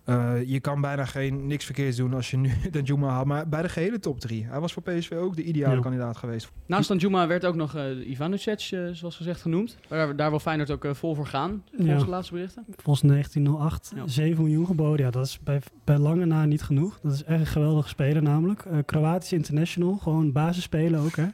Uh, 0.07 0.33
je 0.47 0.61
kan 0.61 0.81
bijna 0.81 1.05
geen 1.05 1.47
niks 1.47 1.65
verkeerds 1.65 1.97
doen 1.97 2.15
als 2.15 2.31
je 2.31 2.37
nu 2.37 2.53
Danjuma 2.71 3.09
haalt. 3.09 3.27
Maar 3.27 3.49
bij 3.49 3.63
de 3.63 3.69
gehele 3.69 3.99
top 3.99 4.21
drie. 4.21 4.47
Hij 4.47 4.61
was 4.61 4.73
voor 4.73 4.83
PSV 4.83 5.13
ook 5.13 5.37
de 5.37 5.43
ideale 5.43 5.75
ja. 5.75 5.81
kandidaat 5.81 6.17
geweest. 6.17 6.51
Naast 6.67 6.89
Danjuma 6.89 7.27
werd 7.27 7.45
ook 7.45 7.55
nog 7.55 7.77
uh, 7.77 8.11
Ivanovic, 8.11 8.71
uh, 8.71 8.89
zoals 8.93 9.17
gezegd, 9.17 9.41
genoemd. 9.41 9.77
Daar, 9.89 10.17
daar 10.17 10.31
wil 10.31 10.39
Feyenoord 10.39 10.71
ook 10.71 10.85
uh, 10.85 10.95
vol 10.95 11.15
voor 11.15 11.27
gaan, 11.27 11.63
volgens 11.77 11.99
ja. 11.99 12.05
de 12.05 12.11
laatste 12.11 12.33
berichten. 12.33 12.65
Volgens 12.77 13.11
1908, 13.11 13.93
ja. 13.95 14.07
7 14.07 14.43
miljoen 14.43 14.67
geboden. 14.67 15.05
Ja, 15.05 15.11
dat 15.11 15.27
is 15.27 15.39
bij, 15.43 15.61
bij 15.85 15.99
lange 15.99 16.25
na 16.25 16.45
niet 16.45 16.63
genoeg. 16.63 16.99
Dat 17.03 17.13
is 17.13 17.25
echt 17.25 17.41
een 17.41 17.47
geweldige 17.47 17.89
speler 17.89 18.23
namelijk. 18.23 18.65
Uh, 18.65 18.79
Kroatisch 18.85 19.33
international, 19.33 19.97
gewoon 19.97 20.33
basisspeler 20.33 21.01
ook 21.01 21.17
hè. 21.17 21.27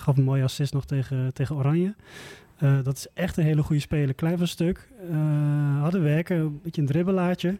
Gaf 0.00 0.16
een 0.16 0.24
mooie 0.24 0.42
assist 0.42 0.72
nog 0.72 0.84
tegen, 0.84 1.32
tegen 1.32 1.56
Oranje. 1.56 1.94
Uh, 2.62 2.78
dat 2.82 2.96
is 2.96 3.06
echt 3.14 3.36
een 3.36 3.44
hele 3.44 3.62
goede 3.62 3.80
speler. 3.80 4.14
Klein 4.14 4.38
van 4.38 4.46
stuk. 4.46 4.88
Uh, 5.10 5.80
harde 5.80 5.98
werken. 5.98 6.36
Een 6.36 6.60
beetje 6.62 6.80
een 6.80 6.86
dribbelaartje. 6.86 7.58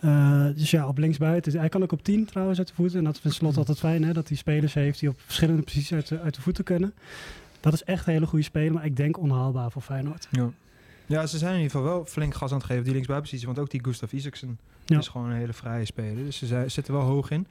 Uh, 0.00 0.46
dus 0.54 0.70
ja, 0.70 0.88
op 0.88 0.98
linksbuiten. 0.98 1.58
Hij 1.58 1.68
kan 1.68 1.82
ook 1.82 1.92
op 1.92 2.02
10 2.02 2.24
trouwens 2.24 2.58
uit 2.58 2.68
de 2.68 2.74
voeten. 2.74 2.98
En 2.98 3.04
dat 3.04 3.20
vindt 3.20 3.36
Slot 3.36 3.56
altijd 3.56 3.78
fijn, 3.78 4.04
hè, 4.04 4.12
dat 4.12 4.28
hij 4.28 4.36
spelers 4.36 4.74
heeft 4.74 5.00
die 5.00 5.08
op 5.08 5.20
verschillende 5.20 5.62
posities 5.62 5.92
uit 5.92 6.08
de, 6.08 6.20
uit 6.20 6.34
de 6.34 6.40
voeten 6.40 6.64
kunnen. 6.64 6.94
Dat 7.60 7.72
is 7.72 7.84
echt 7.84 8.06
een 8.06 8.12
hele 8.12 8.26
goede 8.26 8.44
speler, 8.44 8.72
maar 8.72 8.84
ik 8.84 8.96
denk 8.96 9.18
onhaalbaar 9.18 9.70
voor 9.70 9.82
Feyenoord. 9.82 10.28
Ja. 10.30 10.50
Ja, 11.06 11.26
ze 11.26 11.38
zijn 11.38 11.54
in 11.54 11.60
ieder 11.60 11.76
geval 11.76 11.86
wel 11.86 12.04
flink 12.04 12.34
gas 12.34 12.50
aan 12.50 12.56
het 12.56 12.66
geven, 12.66 12.84
die 12.84 12.92
linksbuitenpositie. 12.92 13.46
Want 13.46 13.58
ook 13.58 13.70
die 13.70 13.84
Gustav 13.84 14.12
Isaksen 14.12 14.58
ja. 14.84 14.98
is 14.98 15.08
gewoon 15.08 15.30
een 15.30 15.36
hele 15.36 15.52
vrije 15.52 15.84
speler. 15.84 16.24
Dus 16.24 16.38
ze 16.38 16.46
zijn, 16.46 16.70
zitten 16.70 16.94
wel 16.94 17.02
hoog 17.02 17.30
in. 17.30 17.46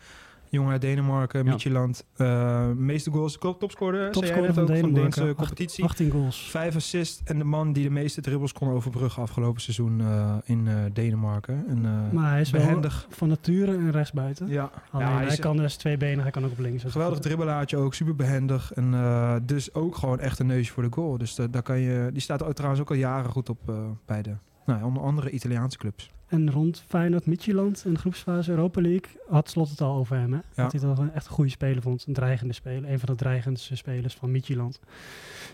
Jongen 0.49 0.71
uit 0.71 0.81
Denemarken, 0.81 1.43
Ja. 1.43 1.49
Midtjylland. 1.49 2.05
Eh 2.15 2.67
meeste 2.71 3.11
goals, 3.11 3.37
top- 3.37 3.59
topscorer, 3.59 4.11
Topscorer 4.11 4.53
van 4.53 4.67
van 4.67 4.93
de. 4.93 4.93
Deense 4.93 5.33
competitie. 5.37 5.83
18 5.83 6.11
goals. 6.11 6.49
Vijf 6.49 6.75
assists 6.75 7.21
en 7.23 7.37
de 7.37 7.43
man 7.43 7.73
die 7.73 7.83
de 7.83 7.89
meeste 7.89 8.21
dribbles 8.21 8.53
kon 8.53 8.69
overbruggen 8.69 9.21
afgelopen 9.21 9.61
seizoen 9.61 10.01
eh, 10.01 10.35
in 10.43 10.67
eh, 10.67 10.73
Denemarken. 10.93 11.63
En, 11.67 12.09
Maar 12.13 12.31
hij 12.31 12.41
is 12.41 12.49
wel 12.49 12.61
behendig. 12.61 13.07
van 13.09 13.27
nature 13.27 13.71
een 13.71 13.91
rechtsbuiten. 13.91 14.47
Ja, 14.47 14.71
Alleen 14.91 15.05
Ja, 15.07 15.13
hij 15.13 15.23
hij, 15.23 15.33
is- 15.33 15.39
kan 15.39 15.57
dus 15.57 15.75
twee 15.75 15.97
benen, 15.97 16.21
hij 16.21 16.31
kan 16.31 16.45
ook 16.45 16.51
op 16.51 16.59
links. 16.59 16.83
Geweldig 16.83 17.19
dribbelaartje 17.19 17.77
ook, 17.77 17.93
super 17.93 18.15
behendig. 18.15 18.73
En 18.73 18.93
dus 19.45 19.73
ook 19.73 19.95
gewoon 19.95 20.19
echt 20.19 20.39
een 20.39 20.47
neusje 20.47 20.71
voor 20.73 20.83
de 20.83 20.89
goal. 20.91 21.17
Dus 21.17 21.35
da- 21.35 21.47
daar 21.47 21.61
kan 21.61 21.79
je, 21.79 22.09
die 22.13 22.21
staat 22.21 22.55
trouwens 22.55 22.81
ook 22.81 22.89
al 22.89 22.95
jaren 22.95 23.31
goed 23.31 23.49
op 23.49 23.57
bij 24.05 24.21
de 24.21 24.31
nou, 24.67 24.83
onder 24.83 25.03
andere 25.03 25.29
Italiaanse 25.29 25.77
clubs. 25.77 26.09
En 26.27 26.51
rond 26.51 26.83
Feyenoord 26.87 27.25
Midtjylland 27.25 27.85
in 27.85 27.93
de 27.93 27.99
groepsfase 27.99 28.51
Europa 28.51 28.81
League 28.81 29.21
had 29.27 29.49
Slot 29.49 29.69
het 29.69 29.81
al 29.81 29.95
over 29.95 30.17
hem. 30.17 30.33
Hè? 30.33 30.39
Dat 30.55 30.71
hij 30.71 30.81
het 30.81 30.97
wel 30.97 31.09
echt 31.13 31.25
een 31.25 31.31
goede 31.31 31.49
speler 31.49 31.81
vond. 31.81 32.05
Een 32.07 32.13
dreigende 32.13 32.53
speler. 32.53 32.91
Een 32.91 32.99
van 32.99 33.09
de 33.09 33.15
dreigendste 33.15 33.75
spelers 33.75 34.13
van 34.13 34.31
Midtjylland. 34.31 34.79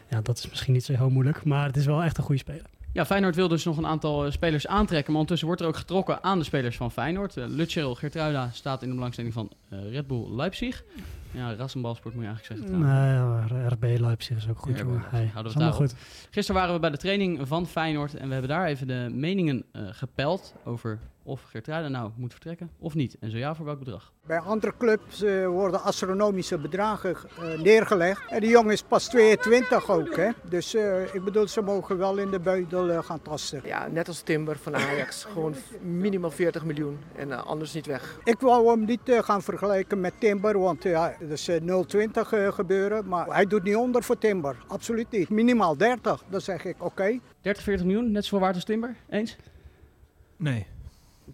Ja, 0.10 0.22
dat 0.22 0.38
is 0.38 0.50
misschien 0.50 0.74
niet 0.74 0.84
zo 0.84 0.94
heel 0.94 1.10
moeilijk. 1.10 1.44
Maar 1.44 1.66
het 1.66 1.78
is 1.78 1.86
wel 1.86 2.04
echt 2.04 2.18
een 2.18 2.24
goede 2.24 2.42
speler. 2.42 2.66
Ja, 2.94 3.06
Feyenoord 3.06 3.36
wil 3.36 3.48
dus 3.48 3.64
nog 3.64 3.78
een 3.78 3.86
aantal 3.86 4.26
eh, 4.26 4.32
spelers 4.32 4.68
aantrekken. 4.68 5.12
Maar 5.12 5.22
ondertussen 5.22 5.48
wordt 5.48 5.62
er 5.62 5.68
ook 5.68 5.78
getrokken 5.78 6.24
aan 6.24 6.40
de 6.40 6.46
spelers 6.46 6.78
van 6.78 6.92
Feyenoord. 6.92 7.38
Uh, 7.38 7.46
Lutschel 7.48 7.96
Gertruida 7.96 8.50
staat 8.52 8.82
in 8.82 8.90
de 8.90 8.96
belangstelling 8.96 9.34
van 9.34 9.52
eh, 9.70 9.92
Red 9.92 10.08
Bull 10.08 10.36
Leipzig. 10.36 10.84
Ja, 11.32 11.56
Rassenbalsport 11.56 12.16
moet 12.16 12.24
je 12.24 12.30
eigenlijk 12.30 12.60
zeggen. 12.62 12.82
trouwens. 12.82 13.52
Nee, 13.52 13.68
RB 13.68 14.00
Leipzig 14.00 14.38
is 14.38 14.50
ook 14.50 14.60
goed. 14.60 14.78
Ja, 14.78 14.84
jongen. 14.84 15.04
Hey, 15.06 15.30
Houden 15.34 15.58
we 15.58 15.64
het 15.64 15.76
goed. 15.76 15.96
Gisteren 16.32 16.62
waren 16.62 16.76
we 16.76 16.82
bij 16.82 16.90
de 16.90 16.98
training 16.98 17.48
van 17.48 17.68
Feyenoord 17.68 18.14
en 18.16 18.28
we 18.28 18.32
hebben 18.32 18.52
daar 18.52 18.66
even 18.66 18.88
de 18.88 19.10
meningen 19.12 19.64
eh, 19.72 19.82
gepeld 19.92 20.54
over 20.64 21.00
of 21.24 21.42
Gertruida 21.44 21.88
nou 21.88 22.12
moet 22.16 22.32
vertrekken 22.32 22.70
of 22.80 22.94
niet. 22.94 23.18
En 23.20 23.32
zo 23.32 23.38
ja, 23.38 23.56
voor 23.56 23.66
welk 23.66 23.80
bedrag? 23.80 24.14
Bij 24.26 24.40
andere 24.40 24.74
clubs 24.78 25.22
eh, 25.22 25.48
worden 25.48 25.84
astronomische 25.84 26.58
bedragen 26.58 27.16
eh, 27.16 27.60
neergelegd. 27.60 28.32
En 28.32 28.40
die 28.40 28.50
jongen 28.50 28.72
is 28.72 28.84
pas 28.84 29.08
22 29.08 29.90
ook. 29.90 30.16
Hè? 30.16 30.30
Dus 30.50 30.76
eh, 30.76 31.14
ik 31.14 31.24
bedoel, 31.24 31.48
ze 31.48 31.62
mogen 31.62 31.98
wel 31.98 32.18
in 32.18 32.32
de 32.32 32.40
buidel 32.40 33.04
gaan 33.04 33.22
tasten. 33.22 33.62
Ja, 33.66 33.88
net 33.88 34.08
als 34.08 34.22
Timber 34.22 34.58
van 34.58 34.76
Ajax. 34.76 35.24
Gewoon 35.24 35.56
minimaal 35.82 36.32
40 36.32 36.66
miljoen 36.66 37.00
en 37.16 37.46
anders 37.46 37.74
niet 37.74 37.86
weg. 37.86 38.20
Ik 38.24 38.40
wou 38.40 38.70
hem 38.70 38.86
niet 38.86 39.10
eh, 39.10 39.24
gaan 39.24 39.42
vergelijken 39.42 40.00
met 40.00 40.14
Timber, 40.20 40.60
want 40.60 40.84
ja, 40.84 41.16
dat 41.20 41.30
is 41.30 41.48
eh, 41.48 41.62
0,20 41.62 41.66
eh, 42.30 42.52
gebeuren. 42.52 43.08
Maar 43.08 43.28
hij 43.28 43.46
doet 43.46 43.64
niet 43.64 43.76
onder 43.76 44.04
voor 44.04 44.18
Timber. 44.18 44.58
Absoluut 44.68 45.12
niet. 45.12 45.30
Minimaal 45.30 45.78
30. 45.78 46.24
Dan 46.30 46.42
zeg 46.42 46.66
ik 46.66 46.84
oké. 46.84 47.20
30, 47.42 47.64
40 47.64 47.86
miljoen, 47.86 48.12
net 48.12 48.24
zoveel 48.24 48.40
waard 48.40 48.56
als 48.56 48.64
Timber? 48.64 48.96
Eens? 49.10 49.36
Nee. 50.38 50.68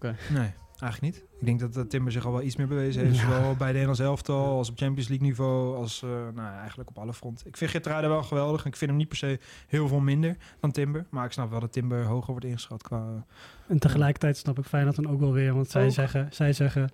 Nee, 0.03 0.51
eigenlijk 0.79 1.01
niet. 1.01 1.23
Ik 1.39 1.45
denk 1.45 1.59
dat, 1.59 1.73
dat 1.73 1.89
Timber 1.89 2.11
zich 2.11 2.25
al 2.25 2.31
wel 2.31 2.41
iets 2.41 2.55
meer 2.55 2.67
bewezen 2.67 3.05
heeft. 3.05 3.17
Zowel 3.17 3.55
bij 3.55 3.67
de 3.67 3.73
Nederlands 3.73 3.99
elftal 3.99 4.57
als 4.57 4.69
op 4.69 4.77
Champions 4.77 5.07
League 5.07 5.27
niveau. 5.27 5.75
Als 5.75 6.03
eh, 6.03 6.09
nou, 6.09 6.35
ja, 6.35 6.59
eigenlijk 6.59 6.89
op 6.89 6.97
alle 6.97 7.13
fronten. 7.13 7.47
Ik 7.47 7.57
vind 7.57 7.71
Geertruida 7.71 8.07
wel 8.07 8.23
geweldig. 8.23 8.61
En 8.61 8.67
ik 8.67 8.75
vind 8.75 8.89
hem 8.89 8.99
niet 8.99 9.07
per 9.07 9.17
se 9.17 9.39
heel 9.67 9.87
veel 9.87 9.99
minder 9.99 10.37
dan 10.59 10.71
Timber. 10.71 11.05
Maar 11.09 11.25
ik 11.25 11.31
snap 11.31 11.49
wel 11.49 11.59
dat 11.59 11.71
Timber 11.71 12.05
hoger 12.05 12.31
wordt 12.31 12.45
ingeschat 12.45 12.81
qua... 12.83 13.25
En 13.67 13.79
tegelijkertijd 13.79 14.37
snap 14.37 14.59
ik 14.59 14.65
Feyenoord 14.65 14.95
dan 14.95 15.07
ook 15.09 15.19
wel 15.19 15.33
weer. 15.33 15.53
Want 15.53 15.69
zij 15.69 15.85
Ook. 15.85 15.91
zeggen, 15.91 16.27
zij 16.31 16.53
zeggen 16.53 16.89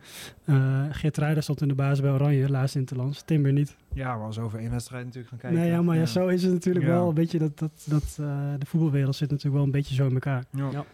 uh, 0.46 0.84
Geert 0.90 1.44
stond 1.44 1.62
in 1.62 1.68
de 1.68 1.76
basis 1.76 2.02
bij 2.02 2.12
Oranje, 2.12 2.50
laatst 2.50 2.76
Interlands. 2.76 3.22
Timber 3.26 3.52
niet. 3.52 3.76
Ja, 3.94 4.16
maar 4.16 4.26
als 4.26 4.40
over 4.40 4.60
één 4.60 4.72
wedstrijd 4.72 5.04
natuurlijk 5.06 5.30
gaan 5.30 5.40
kijken. 5.40 5.60
Nee, 5.60 5.70
ja, 5.70 5.82
maar 5.82 5.96
ja. 5.98 6.06
zo 6.06 6.28
is 6.28 6.44
het 6.44 6.52
natuurlijk 6.52 6.86
Ja. 6.86 6.92
wel 6.92 7.08
een 7.08 7.14
beetje 7.14 7.40
dat, 7.40 7.60
dat, 7.60 7.86
dat 7.86 8.18
uh, 8.20 8.28
de 8.60 8.66
voetbalwereld 8.66 9.16
zit 9.16 9.30
natuurlijk 9.30 9.56
wel 9.56 9.66
een 9.66 9.72
beetje 9.72 9.96
zo 9.96 10.08
in 10.08 10.14
elkaar. 10.14 10.44
Ja. 10.52 10.86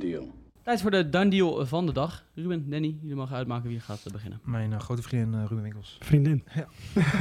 Deal. 0.00 0.38
Tijd 0.62 0.80
voor 0.80 0.90
de 0.90 1.08
done 1.08 1.30
deal 1.30 1.66
van 1.66 1.86
de 1.86 1.92
dag. 1.92 2.24
Ruben, 2.34 2.70
Danny, 2.70 2.96
jullie 3.00 3.16
mogen 3.16 3.36
uitmaken 3.36 3.68
wie 3.68 3.80
gaat 3.80 4.02
uh, 4.06 4.12
beginnen. 4.12 4.40
Mijn 4.44 4.70
uh, 4.70 4.78
grote 4.78 5.02
vriendin 5.02 5.40
uh, 5.40 5.46
Ruben 5.48 5.62
Winkels. 5.62 5.96
Vriendin. 6.00 6.44
Ja. 6.54 6.66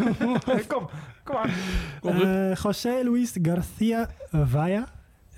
kom, 0.67 0.89
kom 1.23 1.35
maar. 1.35 1.55
Kom, 2.01 2.15
uh, 2.15 2.55
José 2.55 3.01
Luis 3.03 3.37
Garcia 3.41 4.09
Vaya, 4.31 4.87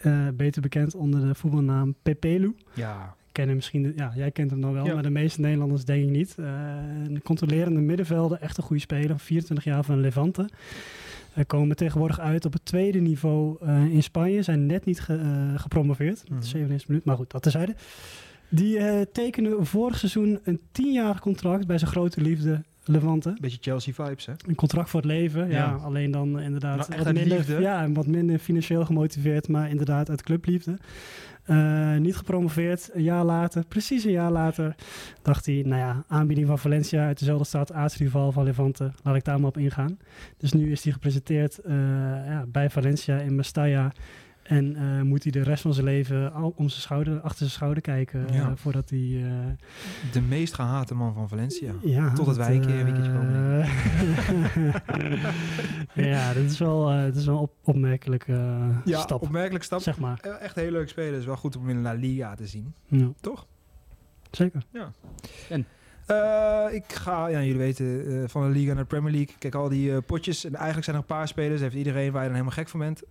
uh, 0.05 0.27
beter 0.33 0.61
bekend 0.61 0.95
onder 0.95 1.27
de 1.27 1.35
voetbalnaam 1.35 1.95
Pepelu. 2.01 2.55
Ja. 2.73 3.15
Kennen 3.31 3.55
misschien, 3.55 3.93
ja, 3.95 4.11
jij 4.15 4.31
kent 4.31 4.51
hem 4.51 4.61
dan 4.61 4.73
wel, 4.73 4.85
Ja. 4.85 4.93
maar 4.93 5.03
de 5.03 5.09
meeste 5.09 5.41
Nederlanders 5.41 5.85
denk 5.85 6.03
ik 6.03 6.09
niet. 6.09 6.35
Uh, 6.39 6.45
een 7.03 7.21
controlerende 7.23 7.79
middenvelder, 7.79 8.37
echt 8.41 8.57
een 8.57 8.63
goede 8.63 8.81
speler, 8.81 9.19
24 9.19 9.65
jaar 9.65 9.83
van 9.83 9.99
Levante. 9.99 10.49
Uh, 11.37 11.43
komen 11.47 11.75
tegenwoordig 11.75 12.19
uit 12.19 12.45
op 12.45 12.53
het 12.53 12.65
tweede 12.65 12.99
niveau 12.99 13.57
uh, 13.63 13.85
in 13.85 14.03
Spanje. 14.03 14.41
Zijn 14.41 14.65
net 14.65 14.85
niet 14.85 14.99
ge, 14.99 15.13
uh, 15.13 15.59
gepromoveerd. 15.59 16.23
Mhm. 16.29 16.41
97 16.41 16.87
minuten, 16.87 17.09
maar 17.09 17.17
goed, 17.17 17.31
dat 17.31 17.41
tezijde. 17.41 17.75
Die 18.49 18.77
uh, 18.77 19.01
tekenen 19.13 19.65
vorig 19.65 19.97
seizoen 19.97 20.39
een 20.43 20.59
tienjarig 20.71 21.19
contract 21.19 21.67
bij 21.67 21.77
zijn 21.77 21.91
grote 21.91 22.21
liefde 22.21 22.61
Levante. 22.85 23.37
Beetje 23.41 23.57
Chelsea 23.61 23.93
vibes, 23.93 24.25
hè? 24.25 24.33
Een 24.47 24.55
contract 24.55 24.89
voor 24.89 24.99
het 24.99 25.09
leven, 25.09 25.49
ja. 25.49 25.55
Ja. 25.55 25.79
Alleen 25.83 26.11
dan 26.11 26.39
inderdaad 26.39 26.89
Nou, 26.89 27.03
wat 27.03 27.13
minder, 27.13 27.37
liefde? 27.37 27.59
ja, 27.59 27.91
wat 27.91 28.07
minder 28.07 28.39
financieel 28.39 28.85
gemotiveerd, 28.85 29.47
maar 29.47 29.69
inderdaad 29.69 30.09
uit 30.09 30.23
clubliefde. 30.23 30.77
Uh, 31.51 31.97
niet 31.97 32.15
gepromoveerd, 32.15 32.89
een 32.93 33.03
jaar 33.03 33.23
later, 33.23 33.65
precies 33.65 34.03
een 34.03 34.11
jaar 34.11 34.31
later, 34.31 34.75
dacht 35.21 35.45
hij, 35.45 35.63
nou 35.65 35.81
ja, 35.81 36.03
aanbieding 36.07 36.47
van 36.47 36.59
Valencia 36.59 37.05
uit 37.05 37.19
dezelfde 37.19 37.45
stad, 37.45 37.73
aartsrival 37.73 38.31
van 38.31 38.43
Levante, 38.43 38.91
laat 39.03 39.15
ik 39.15 39.23
daar 39.23 39.39
maar 39.39 39.49
op 39.49 39.57
ingaan. 39.57 39.97
Dus 40.37 40.53
nu 40.53 40.71
is 40.71 40.83
hij 40.83 40.93
gepresenteerd 40.93 41.59
uh, 41.65 41.73
ja, 42.25 42.45
bij 42.47 42.69
Valencia 42.69 43.17
in 43.17 43.35
Mestalla. 43.35 43.91
En 44.43 44.75
uh, 44.77 45.01
moet 45.01 45.23
hij 45.23 45.31
de 45.31 45.43
rest 45.43 45.61
van 45.61 45.73
zijn 45.73 45.85
leven 45.85 46.33
al 46.33 46.53
om 46.55 46.69
zijn 46.69 46.81
schouder, 46.81 47.19
achter 47.19 47.37
zijn 47.37 47.49
schouder 47.49 47.81
kijken 47.83 48.25
uh, 48.29 48.35
Ja. 48.35 48.55
voordat 48.55 48.89
hij... 48.89 48.99
Uh, 48.99 49.29
De 50.11 50.21
meest 50.21 50.53
gehate 50.53 50.95
man 50.95 51.13
van 51.13 51.29
Valencia. 51.29 51.73
ja, 51.81 52.13
Totdat 52.13 52.37
wij 52.37 52.55
een 52.55 52.65
keer 52.65 52.79
een 52.79 52.83
weekendje 52.83 53.11
komen. 53.11 53.65
ja, 56.09 56.33
dat 56.33 56.43
is 56.43 56.57
wel, 56.59 56.93
uh, 56.93 57.03
dat 57.03 57.15
is 57.15 57.25
wel 57.25 57.35
een 57.35 57.41
op, 57.41 57.53
opmerkelijke 57.63 58.31
uh, 58.31 58.77
ja, 58.85 58.99
stap. 59.01 59.21
opmerkelijk 59.21 59.63
stap. 59.63 59.81
Zeg 59.81 59.99
maar. 59.99 60.19
Eh, 60.21 60.41
Echt 60.41 60.55
heel 60.55 60.71
leuk 60.71 60.89
spelen. 60.89 61.19
is 61.19 61.25
wel 61.25 61.37
goed 61.37 61.55
om 61.55 61.69
in 61.69 61.81
La 61.81 61.93
Liga 61.93 62.35
te 62.35 62.47
zien. 62.47 62.73
Ja. 62.87 63.11
Toch? 63.21 63.47
Zeker. 64.31 64.63
Ja. 64.71 64.91
En? 65.49 65.65
Uh, 66.07 66.65
ik 66.71 66.93
ga, 66.93 67.27
ja, 67.27 67.41
jullie 67.41 67.57
weten, 67.57 67.85
uh, 67.85 68.23
van 68.27 68.41
de 68.41 68.49
Liga 68.49 68.73
naar 68.73 68.83
de 68.83 68.89
Premier 68.89 69.11
League. 69.11 69.35
Kijk, 69.39 69.55
al 69.55 69.69
die 69.69 69.91
uh, 69.91 69.97
potjes. 70.05 70.45
En 70.45 70.55
eigenlijk 70.55 70.83
zijn 70.83 70.95
er 70.95 71.01
een 71.01 71.07
paar 71.07 71.27
spelers. 71.27 71.61
Heeft 71.61 71.75
iedereen 71.75 72.11
waar 72.11 72.21
je 72.21 72.27
dan 72.27 72.37
helemaal 72.37 72.57
gek 72.57 72.69
van 72.69 72.79
bent. 72.79 73.03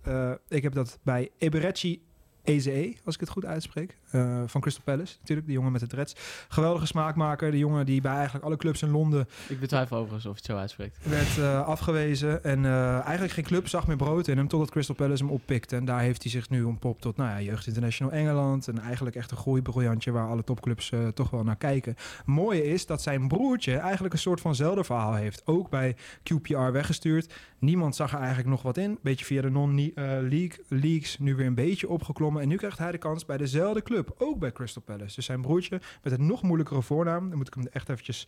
Ik 0.47 0.63
heb 0.63 0.73
dat 0.73 0.99
bij 1.03 1.29
Eberechi 1.37 2.01
Eze, 2.43 2.95
als 3.05 3.13
ik 3.13 3.19
het 3.19 3.29
goed 3.29 3.45
uitspreek. 3.45 3.97
Uh, 4.11 4.41
van 4.45 4.61
Crystal 4.61 4.83
Palace, 4.83 5.15
natuurlijk. 5.19 5.47
De 5.47 5.53
jongen 5.53 5.71
met 5.71 5.81
de 5.81 5.87
dreads. 5.87 6.15
Geweldige 6.47 6.85
smaakmaker. 6.85 7.51
De 7.51 7.57
jongen 7.57 7.85
die 7.85 8.01
bij 8.01 8.13
eigenlijk 8.13 8.45
alle 8.45 8.57
clubs 8.57 8.81
in 8.81 8.89
Londen... 8.89 9.27
Ik 9.47 9.59
betwijfel 9.59 9.97
overigens 9.97 10.25
of 10.25 10.35
het 10.35 10.45
zo 10.45 10.55
uitspreekt. 10.57 10.97
...werd 11.03 11.37
uh, 11.37 11.67
afgewezen. 11.67 12.43
En 12.43 12.63
uh, 12.63 12.99
eigenlijk 12.99 13.33
geen 13.33 13.43
club 13.43 13.67
zag 13.67 13.87
meer 13.87 13.97
brood 13.97 14.27
in 14.27 14.37
hem... 14.37 14.47
...totdat 14.47 14.71
Crystal 14.71 14.95
Palace 14.95 15.23
hem 15.23 15.33
oppikte. 15.33 15.75
En 15.75 15.85
daar 15.85 15.99
heeft 15.99 16.21
hij 16.21 16.31
zich 16.31 16.49
nu 16.49 16.63
ontpopt 16.63 17.01
tot 17.01 17.17
nou 17.17 17.29
ja, 17.29 17.41
Jeugd 17.41 17.67
International 17.67 18.13
Engeland. 18.13 18.67
En 18.67 18.79
eigenlijk 18.79 19.15
echt 19.15 19.31
een 19.31 19.37
groeibriljantje... 19.37 20.11
...waar 20.11 20.27
alle 20.27 20.43
topclubs 20.43 20.91
toch 21.13 21.29
wel 21.29 21.43
naar 21.43 21.55
kijken. 21.55 21.95
Mooie 22.25 22.63
is 22.63 22.85
dat 22.85 23.01
zijn 23.01 23.27
broertje 23.27 23.77
eigenlijk 23.77 24.13
een 24.13 24.19
soort 24.19 24.41
vanzelfde 24.41 24.83
verhaal 24.83 25.13
heeft. 25.13 25.41
Ook 25.45 25.69
bij 25.69 25.95
QPR 26.23 26.71
weggestuurd. 26.71 27.33
Niemand 27.59 27.95
zag 27.95 28.11
er 28.13 28.19
eigenlijk 28.19 28.49
nog 28.49 28.61
wat 28.61 28.77
in. 28.77 28.99
Beetje 29.01 29.25
via 29.25 29.41
de 29.41 29.49
non-league 29.49 30.63
leagues. 30.67 31.19
Nu 31.19 31.35
weer 31.35 31.45
een 31.45 31.55
beetje 31.55 31.89
opgeklommen. 31.89 32.30
En 32.39 32.47
nu 32.47 32.55
krijgt 32.55 32.77
hij 32.77 32.91
de 32.91 32.97
kans 32.97 33.25
bij 33.25 33.37
dezelfde 33.37 33.81
club. 33.81 34.15
Ook 34.17 34.39
bij 34.39 34.51
Crystal 34.51 34.81
Palace. 34.81 35.15
Dus 35.15 35.25
zijn 35.25 35.41
broertje 35.41 35.81
met 36.03 36.13
een 36.13 36.25
nog 36.25 36.41
moeilijkere 36.41 36.81
voornaam. 36.81 37.29
Dan 37.29 37.37
moet 37.37 37.47
ik 37.47 37.53
hem 37.53 37.63
er 37.63 37.71
echt 37.71 37.89
eventjes 37.89 38.27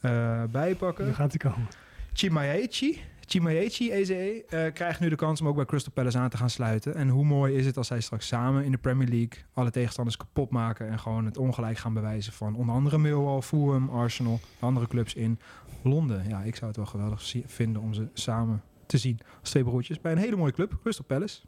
uh, 0.00 0.42
bijpakken. 0.44 1.06
Nu 1.06 1.12
gaat 1.12 1.30
hij 1.40 1.50
komen. 1.50 1.68
Chimaechi. 2.12 3.00
Chimaechi 3.26 3.92
Eze 3.92 4.44
uh, 4.50 4.72
krijgt 4.72 5.00
nu 5.00 5.08
de 5.08 5.16
kans 5.16 5.40
om 5.40 5.48
ook 5.48 5.56
bij 5.56 5.64
Crystal 5.64 5.92
Palace 5.92 6.18
aan 6.18 6.28
te 6.28 6.36
gaan 6.36 6.50
sluiten. 6.50 6.94
En 6.94 7.08
hoe 7.08 7.24
mooi 7.24 7.54
is 7.54 7.66
het 7.66 7.76
als 7.76 7.86
zij 7.86 8.00
straks 8.00 8.26
samen 8.26 8.64
in 8.64 8.70
de 8.70 8.78
Premier 8.78 9.08
League 9.08 9.44
alle 9.52 9.70
tegenstanders 9.70 10.16
kapot 10.16 10.50
maken 10.50 10.88
en 10.88 10.98
gewoon 10.98 11.24
het 11.24 11.36
ongelijk 11.36 11.78
gaan 11.78 11.94
bewijzen 11.94 12.32
van 12.32 12.54
onder 12.54 12.74
andere 12.74 12.98
Millwall, 12.98 13.40
Fulham, 13.40 13.88
Arsenal, 13.88 14.40
andere 14.58 14.86
clubs 14.86 15.14
in 15.14 15.38
Londen. 15.82 16.28
Ja, 16.28 16.42
ik 16.42 16.54
zou 16.54 16.66
het 16.66 16.76
wel 16.76 16.86
geweldig 16.86 17.34
vinden 17.46 17.82
om 17.82 17.94
ze 17.94 18.08
samen 18.12 18.62
te 18.86 18.98
zien 18.98 19.18
als 19.40 19.50
twee 19.50 19.64
broertjes 19.64 20.00
bij 20.00 20.12
een 20.12 20.18
hele 20.18 20.36
mooie 20.36 20.52
club, 20.52 20.78
Crystal 20.82 21.04
Palace. 21.04 21.40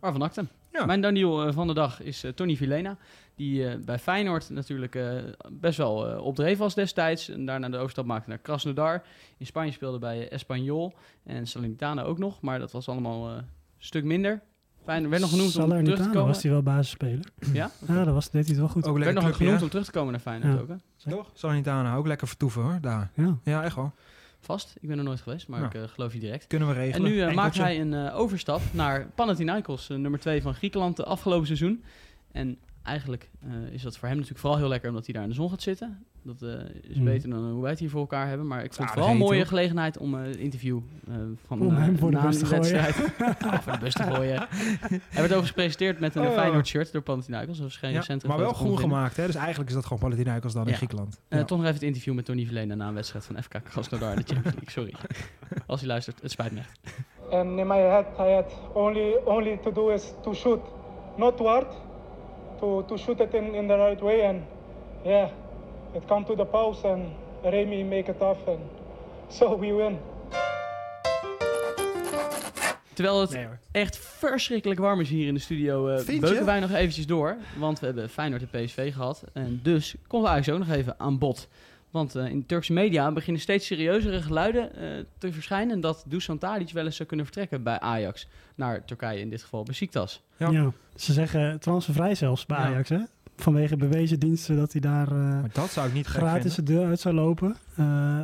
Waarvan 0.00 0.22
acte. 0.22 0.46
Ja. 0.78 0.86
Mijn 0.86 1.00
Daniel 1.00 1.46
uh, 1.46 1.52
van 1.52 1.66
de 1.66 1.74
dag 1.74 2.02
is 2.02 2.24
uh, 2.24 2.30
Tony 2.30 2.56
Villena. 2.56 2.96
Die 3.34 3.62
uh, 3.62 3.74
bij 3.84 3.98
Feyenoord 3.98 4.50
natuurlijk 4.50 4.98
best 5.52 5.78
wel 5.78 6.20
op 6.20 6.34
dreef 6.34 6.58
was 6.58 6.74
destijds. 6.74 7.28
En 7.28 7.46
daarna 7.46 7.68
de 7.68 7.76
overstap 7.76 8.04
maakte 8.06 8.28
naar 8.28 8.38
Krasnodar. 8.38 9.02
In 9.38 9.46
Spanje 9.46 9.72
speelde 9.72 9.98
bij 9.98 10.28
Espanyol 10.28 10.94
en 11.24 11.46
Salernitana 11.46 12.02
ook 12.02 12.18
nog. 12.18 12.40
Maar 12.40 12.58
dat 12.58 12.72
was 12.72 12.88
allemaal 12.88 13.30
een 13.30 13.44
stuk 13.78 14.04
minder. 14.04 14.42
Feyenoord 14.84 15.10
werd 15.10 15.22
nog 15.22 15.30
genoemd 15.30 15.56
om 15.56 15.84
terug 15.84 15.98
te 16.00 16.08
komen. 16.08 16.26
was 16.26 16.42
hij 16.42 16.52
wel 16.52 16.62
basisspeler. 16.62 17.26
Ja? 17.52 17.70
Okay. 17.82 17.96
Ja, 17.98 18.04
dat 18.04 18.14
was, 18.14 18.30
deed 18.30 18.46
hij 18.46 18.50
het 18.50 18.58
wel 18.58 18.68
goed. 18.68 18.86
Ook 18.86 18.98
werd 18.98 19.14
nog 19.14 19.36
genoemd 19.36 19.58
ja? 19.58 19.64
om 19.64 19.70
terug 19.70 19.84
te 19.84 19.90
komen 19.90 20.12
naar 20.12 20.20
Feyenoord 20.20 20.54
Ja. 20.54 20.60
ook, 20.60 20.68
hè? 20.68 21.10
Toch? 21.10 21.30
Salernitana, 21.34 21.96
ook 21.96 22.06
lekker 22.06 22.28
vertoeven 22.28 22.62
hoor, 22.62 22.78
daar. 22.80 23.10
Ja, 23.14 23.38
ja 23.44 23.62
echt 23.62 23.76
wel. 23.76 23.92
Vast. 24.44 24.74
Ik 24.80 24.88
ben 24.88 24.98
er 24.98 25.04
nooit 25.04 25.20
geweest, 25.20 25.48
maar 25.48 25.60
Ja. 25.60 25.66
ik 25.66 25.74
uh, 25.74 25.82
geloof 25.86 26.12
je 26.12 26.18
direct. 26.18 26.46
Kunnen 26.46 26.68
we 26.68 26.74
regelen. 26.74 27.06
En 27.06 27.12
nu 27.12 27.18
uh, 27.18 27.34
maakt 27.34 27.56
hij 27.56 27.80
een 27.80 27.92
uh, 27.92 28.18
overstap 28.18 28.60
naar 28.70 29.06
Panathinaikos, 29.14 29.88
nummer 29.88 30.20
2 30.20 30.42
van 30.42 30.54
Griekenland, 30.54 30.96
de 30.96 31.04
afgelopen 31.04 31.46
seizoen. 31.46 31.82
En 32.32 32.58
eigenlijk 32.84 33.30
eh, 33.42 33.72
is 33.72 33.82
dat 33.82 33.96
voor 33.96 34.06
hem 34.08 34.16
natuurlijk 34.16 34.40
vooral 34.42 34.58
heel 34.58 34.68
lekker 34.68 34.88
omdat 34.88 35.04
hij 35.04 35.14
daar 35.14 35.22
in 35.22 35.28
de 35.28 35.34
zon 35.34 35.50
gaat 35.50 35.62
zitten. 35.62 36.04
Dat 36.22 36.42
eh, 36.42 36.50
is 36.82 36.96
Mhm. 36.96 37.04
beter 37.04 37.30
dan 37.30 37.50
hoe 37.50 37.60
wij 37.62 37.70
het 37.70 37.78
hier 37.78 37.90
voor 37.90 38.00
elkaar 38.00 38.28
hebben. 38.28 38.46
Maar 38.46 38.64
ik 38.64 38.72
vond 38.72 38.88
het 38.88 38.98
vooral 38.98 39.12
een 39.12 39.18
mooie 39.20 39.40
ook. 39.40 39.46
gelegenheid 39.46 39.98
om 39.98 40.14
eh, 40.14 40.22
het 40.26 40.36
interview 40.36 40.78
eh, 41.08 41.14
van 41.46 41.60
Om 41.60 41.68
eh, 41.70 41.76
hem 41.78 41.98
voor 41.98 42.10
de 42.10 42.18
bus 42.20 42.34
een 42.40 42.40
te 42.40 42.46
gooien. 42.46 42.72
wedstrijd. 42.72 43.12
ja, 43.40 43.60
voor 43.62 43.72
de 43.72 43.78
bus 43.78 43.92
te 43.94 44.02
gooien. 44.12 44.46
Hij 44.48 44.98
werd 44.98 45.00
overigens 45.16 45.48
gepresenteerd 45.48 46.00
met 46.00 46.14
een 46.14 46.26
Oh. 46.26 46.32
Feyenoord 46.32 46.66
shirt 46.66 46.92
door 46.92 47.02
Panathinaikos. 47.02 47.56
Dat 47.56 47.66
was 47.66 47.76
geen 47.76 47.90
Ja, 47.92 47.98
recente 47.98 48.26
maar 48.26 48.38
wel 48.38 48.52
groen 48.52 48.78
gemaakt, 48.78 49.16
hè? 49.16 49.26
Dus 49.26 49.34
eigenlijk 49.34 49.68
is 49.68 49.74
dat 49.74 49.84
gewoon 49.84 49.98
Panathinaikos 49.98 50.52
dan 50.52 50.68
in. 50.68 50.74
Griekenland. 50.74 51.20
Eh, 51.28 51.38
Ja. 51.38 51.44
Toch 51.44 51.58
nog 51.58 51.66
even 51.66 51.78
het 51.78 51.86
interview 51.88 52.14
met 52.14 52.24
Tony 52.24 52.44
Verlena 52.44 52.74
na 52.74 52.88
een 52.88 52.94
wedstrijd 52.94 53.24
van 53.24 53.42
FK 53.42 53.60
Krasnodar 53.64 54.10
in 54.12 54.16
de 54.16 54.24
Champions 54.34 54.56
League. 54.56 54.70
Sorry. 54.70 54.94
Als 55.66 55.80
hij 55.80 55.88
luistert, 55.88 56.22
het 56.22 56.30
spijt 56.30 56.52
me 56.52 56.58
echt. 56.58 56.80
And 57.30 57.58
in 57.58 57.66
my 57.66 57.78
head, 57.78 58.06
I 58.18 58.22
had 58.32 58.52
only 58.74 59.14
only 59.24 59.56
to 59.62 59.72
do 59.72 59.88
is 59.88 60.12
to 60.22 60.34
shoot, 60.34 60.60
not 61.16 61.38
hard, 61.38 61.74
to 62.58 62.84
to 62.86 62.96
shoot 62.96 63.20
it 63.20 63.34
in, 63.34 63.54
in 63.54 63.66
the 63.66 63.76
right 63.76 64.00
way. 64.00 64.26
And 64.26 64.42
yeah, 65.04 65.28
it 65.94 66.06
come 66.06 66.24
to 66.24 66.34
the 66.34 66.44
post 66.44 66.84
and 66.84 67.12
Remy 67.42 67.84
make 67.84 68.10
it 68.10 68.20
off, 68.20 68.48
and 68.48 68.60
so 69.28 69.58
we 69.58 69.72
win. 69.72 69.98
Terwijl 72.94 73.20
het 73.20 73.30
Nee 73.30 73.46
echt 73.70 73.98
verschrikkelijk 73.98 74.80
warm 74.80 75.00
is 75.00 75.08
hier 75.08 75.26
in 75.26 75.34
de 75.34 75.40
studio, 75.40 75.88
eh 75.88 75.98
Vind 75.98 76.20
beuken 76.20 76.44
wij 76.44 76.60
nog 76.60 76.70
eventjes 76.70 77.06
door. 77.06 77.36
Want 77.58 77.80
we 77.80 77.86
hebben 77.86 78.08
Feyenoord 78.08 78.42
en 78.42 78.64
PSV 78.64 78.92
gehad. 78.92 79.24
En 79.32 79.60
dus 79.62 79.94
komt 80.06 80.26
Ajax 80.26 80.50
ook 80.50 80.58
nog 80.58 80.70
even 80.70 80.94
aan 80.98 81.18
bod. 81.18 81.48
Want 81.94 82.14
eh, 82.14 82.26
in 82.30 82.38
de 82.38 82.46
Turkse 82.46 82.72
media 82.72 83.12
beginnen 83.12 83.42
steeds 83.42 83.66
serieuzere 83.66 84.22
geluiden 84.22 84.76
eh, 84.76 85.04
te 85.18 85.32
verschijnen... 85.32 85.80
dat 85.80 86.04
Dusan 86.08 86.38
Tadic 86.38 86.70
wel 86.72 86.84
eens 86.84 86.96
zou 86.96 87.08
kunnen 87.08 87.26
vertrekken 87.26 87.62
bij 87.62 87.80
Ajax. 87.80 88.28
Naar 88.54 88.84
Turkije, 88.84 89.20
in 89.20 89.30
dit 89.30 89.42
geval 89.42 89.62
Besiktas. 89.62 90.22
Ja. 90.36 90.50
Ja. 90.50 90.72
Ze 90.96 91.12
zeggen 91.12 91.60
transfervrij 91.60 92.14
zelfs 92.14 92.46
bij 92.46 92.58
Ja. 92.58 92.64
Ajax, 92.64 92.88
hè? 92.88 92.98
Vanwege 93.36 93.76
bewezen 93.76 94.18
diensten 94.18 94.56
dat 94.56 94.72
hij 94.72 94.80
daar 94.80 95.06
eh, 95.06 95.12
Maar 95.14 95.50
dat 95.52 95.70
zou 95.70 95.88
ik 95.88 95.94
niet 95.94 96.06
gratis 96.06 96.54
vinden. 96.54 96.74
de 96.74 96.80
deur 96.80 96.88
uit 96.88 97.00
zou 97.00 97.14
lopen. 97.14 97.56
Eh, 97.74 97.76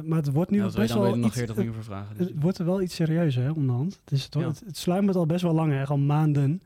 maar 0.04 0.16
het 0.18 0.33
wordt 0.33 0.50
nu 0.50 0.56
Ja, 0.59 0.64
best 0.64 0.76
dan 0.88 1.00
wel 1.00 1.11
weer 1.11 1.16
nog 1.18 1.26
iets, 1.26 1.37
40 1.37 1.56
miljoen 1.56 1.74
voor 1.74 1.85
vragen. 1.85 2.16
dus- 2.16 2.26
het 2.26 2.37
wordt 2.42 2.59
er 2.59 2.64
wel 2.64 2.83
iets 2.83 2.94
serieuzer, 2.94 3.42
hè, 3.42 3.50
onderhand. 3.50 4.00
Het, 4.04 4.12
is 4.12 4.24
het, 4.24 4.35
Ja. 4.35 4.46
het, 4.48 4.62
het 4.66 4.76
sluimert 4.76 5.16
al 5.16 5.26
best 5.26 5.42
wel 5.42 5.54
lang, 5.54 5.72
hè, 5.72 5.85
al 5.87 5.98
maanden. 5.98 6.62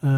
Eh, 0.00 0.10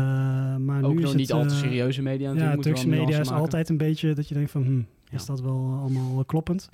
maar 0.57 0.83
ook 0.83 0.91
nu 0.93 0.97
is 0.97 1.03
nog 1.03 1.09
het, 1.11 1.21
niet 1.21 1.33
al 1.33 1.47
te 1.47 1.55
serieuze 1.55 2.03
media 2.03 2.27
natuurlijk. 2.29 2.57
Ja, 2.57 2.63
Turkse 2.63 2.89
media 2.89 3.19
is 3.21 3.29
maken. 3.29 3.43
altijd 3.43 3.69
een 3.69 3.77
beetje 3.77 4.15
dat 4.15 4.29
je 4.29 4.35
denkt 4.35 4.51
van, 4.51 4.63
hm, 4.65 4.81
is 5.11 5.27
dat 5.27 5.41
wel 5.41 5.79
allemaal 5.81 6.25
kloppend? 6.25 6.69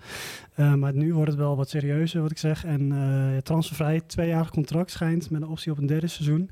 Eh, 0.54 0.74
maar 0.74 0.94
nu 0.94 1.14
wordt 1.14 1.30
het 1.30 1.38
wel 1.38 1.56
wat 1.56 1.68
serieuzer, 1.68 2.22
wat 2.22 2.30
ik 2.30 2.38
zeg. 2.38 2.64
En 2.64 2.92
eh 2.92 3.42
transfervrij, 3.42 4.00
tweejarig 4.06 4.50
contract 4.50 4.90
schijnt 4.90 5.30
met 5.30 5.42
een 5.42 5.48
optie 5.48 5.72
op 5.72 5.78
een 5.78 5.86
derde 5.86 6.06
seizoen. 6.06 6.50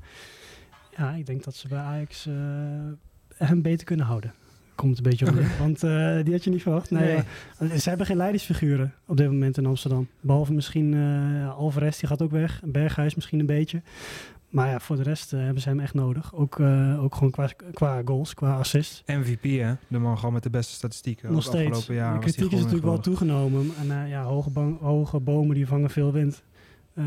Ja, 0.97 1.11
ik 1.11 1.25
denk 1.25 1.43
dat 1.43 1.55
ze 1.55 1.67
bij 1.67 1.79
Ajax 1.79 2.25
eh, 2.25 2.33
hem 3.37 3.61
beter 3.61 3.85
kunnen 3.85 4.05
houden. 4.05 4.33
Komt 4.75 4.97
een 4.97 5.03
beetje 5.03 5.27
op. 5.27 5.35
Want 5.59 5.83
eh, 5.83 6.23
die 6.23 6.33
had 6.33 6.43
je 6.43 6.49
niet 6.49 6.61
verwacht. 6.61 6.91
Nee, 6.91 7.19
ze 7.79 7.89
hebben 7.89 8.05
geen 8.05 8.17
leidingsfiguren 8.17 8.93
op 9.05 9.17
dit 9.17 9.27
moment 9.27 9.57
in 9.57 9.65
Amsterdam. 9.65 10.07
Behalve 10.21 10.53
misschien 10.53 10.93
eh 10.93 11.57
Alvarez, 11.57 11.99
die 11.99 12.09
gaat 12.09 12.21
ook 12.21 12.31
weg. 12.31 12.61
Berghuis 12.65 13.15
misschien 13.15 13.39
een 13.39 13.45
beetje. 13.45 13.81
Maar 14.55 14.69
ja, 14.69 14.79
voor 14.79 14.95
de 14.95 15.03
rest 15.03 15.33
eh, 15.33 15.39
hebben 15.39 15.61
ze 15.61 15.69
hem 15.69 15.79
echt 15.79 15.93
nodig. 15.93 16.35
Ook, 16.35 16.59
eh, 16.59 17.03
ook 17.03 17.15
gewoon 17.15 17.31
qua, 17.31 17.49
qua 17.73 18.01
goals, 18.05 18.33
qua 18.33 18.57
assists. 18.57 19.03
MVP, 19.05 19.43
hè? 19.43 19.73
De 19.87 19.99
man 19.99 20.17
gewoon 20.17 20.33
met 20.33 20.43
de 20.43 20.49
beste 20.49 20.73
statistieken. 20.73 21.31
Nog 21.31 21.43
steeds. 21.43 21.69
Afgelopen 21.71 21.95
jaar 21.95 22.13
de 22.13 22.19
kritiek 22.19 22.51
is 22.51 22.59
natuurlijk 22.59 22.85
wel 22.85 22.99
toegenomen. 22.99 23.71
En 23.79 23.91
eh, 23.91 24.09
ja, 24.09 24.23
hoge 24.79 25.19
bomen 25.19 25.55
die 25.55 25.67
vangen 25.67 25.89
veel 25.89 26.11
wind. 26.11 26.43
Eh, 26.95 27.03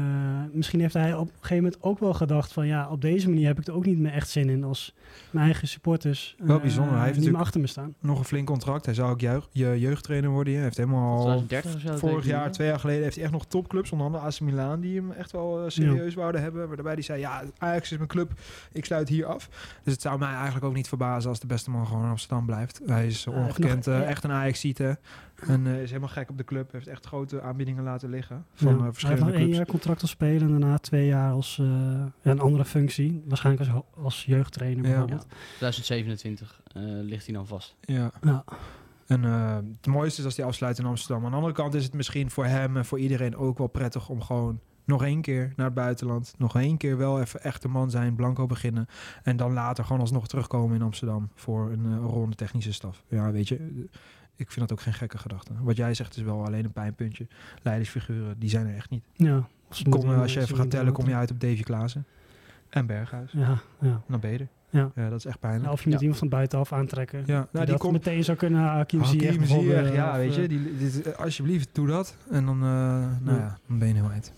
misschien 0.53 0.81
heeft 0.81 0.95
hij 0.95 1.15
op 1.15 1.27
een 1.29 1.33
gegeven 1.35 1.57
moment 1.57 1.83
ook 1.83 1.99
wel 1.99 2.15
gedacht 2.15 2.53
van... 2.53 2.67
ja, 2.67 2.89
op 2.91 3.01
deze 3.01 3.29
manier 3.29 3.47
heb 3.47 3.59
ik 3.59 3.67
er 3.67 3.75
ook 3.75 3.87
niet 3.87 3.99
meer 3.99 4.13
echt 4.13 4.29
zin 4.29 4.49
in... 4.49 4.65
als 4.65 4.95
mijn 5.31 5.45
eigen 5.45 5.69
supporters 5.69 6.35
Wel 6.39 6.57
eh, 6.57 6.63
bijzonder. 6.63 6.95
Hij 6.97 7.05
heeft 7.05 7.19
niet 7.19 7.25
meer 7.31 7.33
natuurlijk- 7.33 7.45
achter 7.45 7.61
me 7.61 7.67
staan. 7.67 7.95
Nog 8.01 8.19
een 8.19 8.25
flink 8.25 8.47
contract. 8.47 8.85
Hij 8.85 8.95
zou 8.95 9.11
ook 9.11 9.21
jeugd, 9.21 9.49
je 9.53 9.79
jeugdtrainer 9.79 10.31
worden. 10.31 10.55
Hij 10.55 10.63
heeft 10.63 10.77
helemaal 10.77 11.17
al 11.19 11.25
2030 11.25 11.75
of 11.75 11.81
zo, 11.81 11.87
dat 11.87 11.91
weet 11.91 12.01
vorig 12.11 12.17
ik 12.19 12.23
niet, 12.25 12.33
jaar, 12.41 12.53
twee 12.53 12.69
jaar 12.69 12.79
geleden, 12.81 13.03
heeft 13.03 13.15
hij 13.15 13.25
echt 13.25 13.33
nog 13.33 13.47
topclubs. 13.47 13.93
Onder 13.93 14.07
andere 14.07 14.25
AC 14.25 14.41
Milan, 14.41 14.81
die 14.81 14.97
hem 14.97 15.11
echt 15.13 15.33
wel 15.33 15.65
eh, 15.65 15.71
serieus 15.71 16.15
wouden 16.15 16.43
hebben. 16.43 16.69
Waarbij 16.69 16.93
hij 16.93 17.03
zei, 17.03 17.21
ja, 17.21 17.43
Ajax 17.59 17.91
is 17.91 17.97
mijn 17.97 18.09
club. 18.09 18.33
Ik 18.73 18.85
sluit 18.85 19.09
hier 19.09 19.27
af. 19.27 19.49
Dus 19.83 19.93
het 19.93 20.03
zou 20.03 20.19
mij 20.19 20.33
eigenlijk 20.35 20.65
ook 20.65 20.75
niet 20.75 20.89
verbazen 20.89 21.31
als 21.31 21.41
de 21.41 21.47
beste 21.47 21.71
man 21.71 21.87
gewoon 21.87 22.03
in 22.05 22.11
Amsterdam 22.11 22.47
blijft. 22.47 22.81
Hij 22.87 23.07
is 23.07 23.27
ongekend, 23.27 23.87
nog- 23.87 23.95
eh, 23.95 24.09
echt 24.09 24.25
een 24.25 24.31
Ajax-ziete. 24.33 24.99
En 25.47 25.67
eh, 25.67 25.83
is 25.83 25.89
helemaal 25.89 26.09
gek 26.09 26.31
op 26.31 26.37
de 26.39 26.45
club. 26.45 26.73
Heeft 26.73 26.87
echt 26.87 27.07
grote 27.07 27.41
aanbiedingen 27.43 27.83
laten 27.85 28.11
liggen 28.11 28.45
van 28.55 28.67
Ja, 28.67 28.73
eh, 28.73 28.77
hij 28.77 28.85
heeft 28.87 28.99
verschillende 28.99 29.33
nog 29.33 29.41
één 29.41 29.55
jaar 29.55 29.67
contract 29.67 30.01
als 30.03 30.11
speler... 30.11 30.43
en 30.43 30.49
daarna 30.51 30.79
twee 30.79 31.07
jaar 31.07 31.33
als 31.33 31.59
eh, 31.59 31.67
ja, 32.23 32.31
een 32.31 32.41
andere 32.41 32.65
functie. 32.65 33.23
Waarschijnlijk 33.27 33.71
als, 33.71 33.83
als 34.05 34.25
jeugdtrainer 34.25 34.85
Ja. 34.85 34.91
bijvoorbeeld. 34.91 35.27
2027 35.57 36.61
eh, 36.73 36.83
ligt 36.83 37.25
hij 37.27 37.35
dan 37.35 37.47
vast. 37.47 37.77
Ja. 37.81 38.11
Ja. 38.23 38.45
En 39.07 39.25
eh, 39.25 39.57
het 39.57 39.87
mooiste 39.87 40.21
is 40.21 40.27
als 40.27 40.37
hij 40.37 40.47
afsluit 40.47 40.79
in 40.79 40.85
Amsterdam. 40.87 41.25
Aan 41.25 41.31
de 41.31 41.37
andere 41.37 41.55
kant 41.55 41.75
is 41.75 41.85
het 41.85 41.95
misschien 41.95 42.31
voor 42.31 42.45
hem 42.45 42.77
en 42.77 42.85
voor 42.85 42.99
iedereen 42.99 43.37
ook 43.37 43.59
wel 43.59 43.67
prettig 43.67 44.09
om 44.09 44.23
gewoon 44.23 44.61
nog 44.85 45.05
één 45.05 45.21
keer 45.21 45.53
naar 45.57 45.67
het 45.67 45.75
buitenland. 45.75 46.35
Nog 46.39 46.57
één 46.57 46.77
keer 46.77 46.97
wel 46.97 47.21
even 47.21 47.43
echt 47.43 47.63
de 47.63 47.69
man 47.69 47.91
zijn, 47.91 48.15
blanco 48.15 48.47
beginnen. 48.47 48.87
En 49.23 49.37
dan 49.37 49.53
later 49.53 49.85
gewoon 49.85 50.01
alsnog 50.01 50.29
terugkomen 50.29 50.77
in 50.77 50.83
Amsterdam 50.83 51.31
voor 51.35 51.71
een 51.71 51.87
eh, 51.87 51.97
rol 51.99 52.23
in 52.23 52.31
de 52.31 52.37
technische 52.37 52.73
staf. 52.73 53.03
Ja, 53.09 53.31
weet 53.33 53.49
je, 53.49 53.87
ik 54.39 54.51
vind 54.51 54.69
dat 54.69 54.79
ook 54.79 54.85
geen 54.85 54.93
gekke 54.95 55.19
gedachte. 55.19 55.53
Wat 55.61 55.77
jij 55.77 55.95
zegt 55.95 56.17
is 56.17 56.23
wel 56.23 56.45
alleen 56.45 56.65
een 56.65 56.73
pijnpuntje. 56.73 57.27
Leidersfiguren, 57.63 58.39
die 58.39 58.49
zijn 58.49 58.67
er 58.67 58.75
echt 58.75 58.91
niet. 58.91 59.05
Ja, 59.15 59.49
ze 59.71 59.89
Kom, 59.89 60.13
eh, 60.13 60.21
als 60.21 60.35
je 60.35 60.41
even 60.41 60.57
gaat 60.57 60.71
tellen, 60.71 60.93
kom 60.93 61.09
je 61.09 61.15
uit 61.15 61.31
op 61.31 61.41
Davy 61.41 61.63
Klaassen. 61.63 62.05
En 62.69 62.87
Berghuis. 62.87 63.33
Ja, 63.33 63.59
ja. 63.81 64.03
Dan 64.09 64.21
ben 64.21 64.31
je 64.31 64.39
er. 64.39 64.49
Ja. 64.71 64.91
Ja, 64.95 65.09
dat 65.09 65.19
is 65.19 65.25
echt 65.25 65.41
pijnlijk. 65.41 65.65
Ja, 65.65 65.73
of 65.73 65.83
je 65.83 65.89
moet 65.91 66.01
iemand 66.01 66.19
van 66.19 66.29
buitenaf 66.29 66.73
aantrekken. 66.73 67.23
Ja, 67.27 67.33
nou, 67.35 67.47
die, 67.53 67.65
dat 67.65 67.79
komt- 67.79 67.93
meteen 67.93 68.25
zou 68.25 68.37
kunnen. 68.39 68.61
Hakim 68.61 69.05
Ziyech 69.05 69.25
Hakim 69.25 69.39
bijvoorbeeld, 69.39 69.77
Ziyech, 69.87 69.95
ja, 69.95 70.11
of, 70.11 70.17
weet 70.17 70.35
je. 70.35 70.43
eh, 70.43 70.49
Die, 70.49 70.77
dit, 70.77 71.03
eh, 71.03 71.19
alsjeblieft, 71.19 71.69
doe 71.73 71.87
dat. 71.87 72.17
En 72.31 72.45
dan, 72.45 72.57
eh, 72.57 72.69
nou 73.23 73.37
Ja. 73.37 73.37
ja, 73.37 73.59
dan 73.69 73.79
ben 73.79 73.89
je 73.89 73.95
heel 73.95 74.11
eind. 74.11 74.33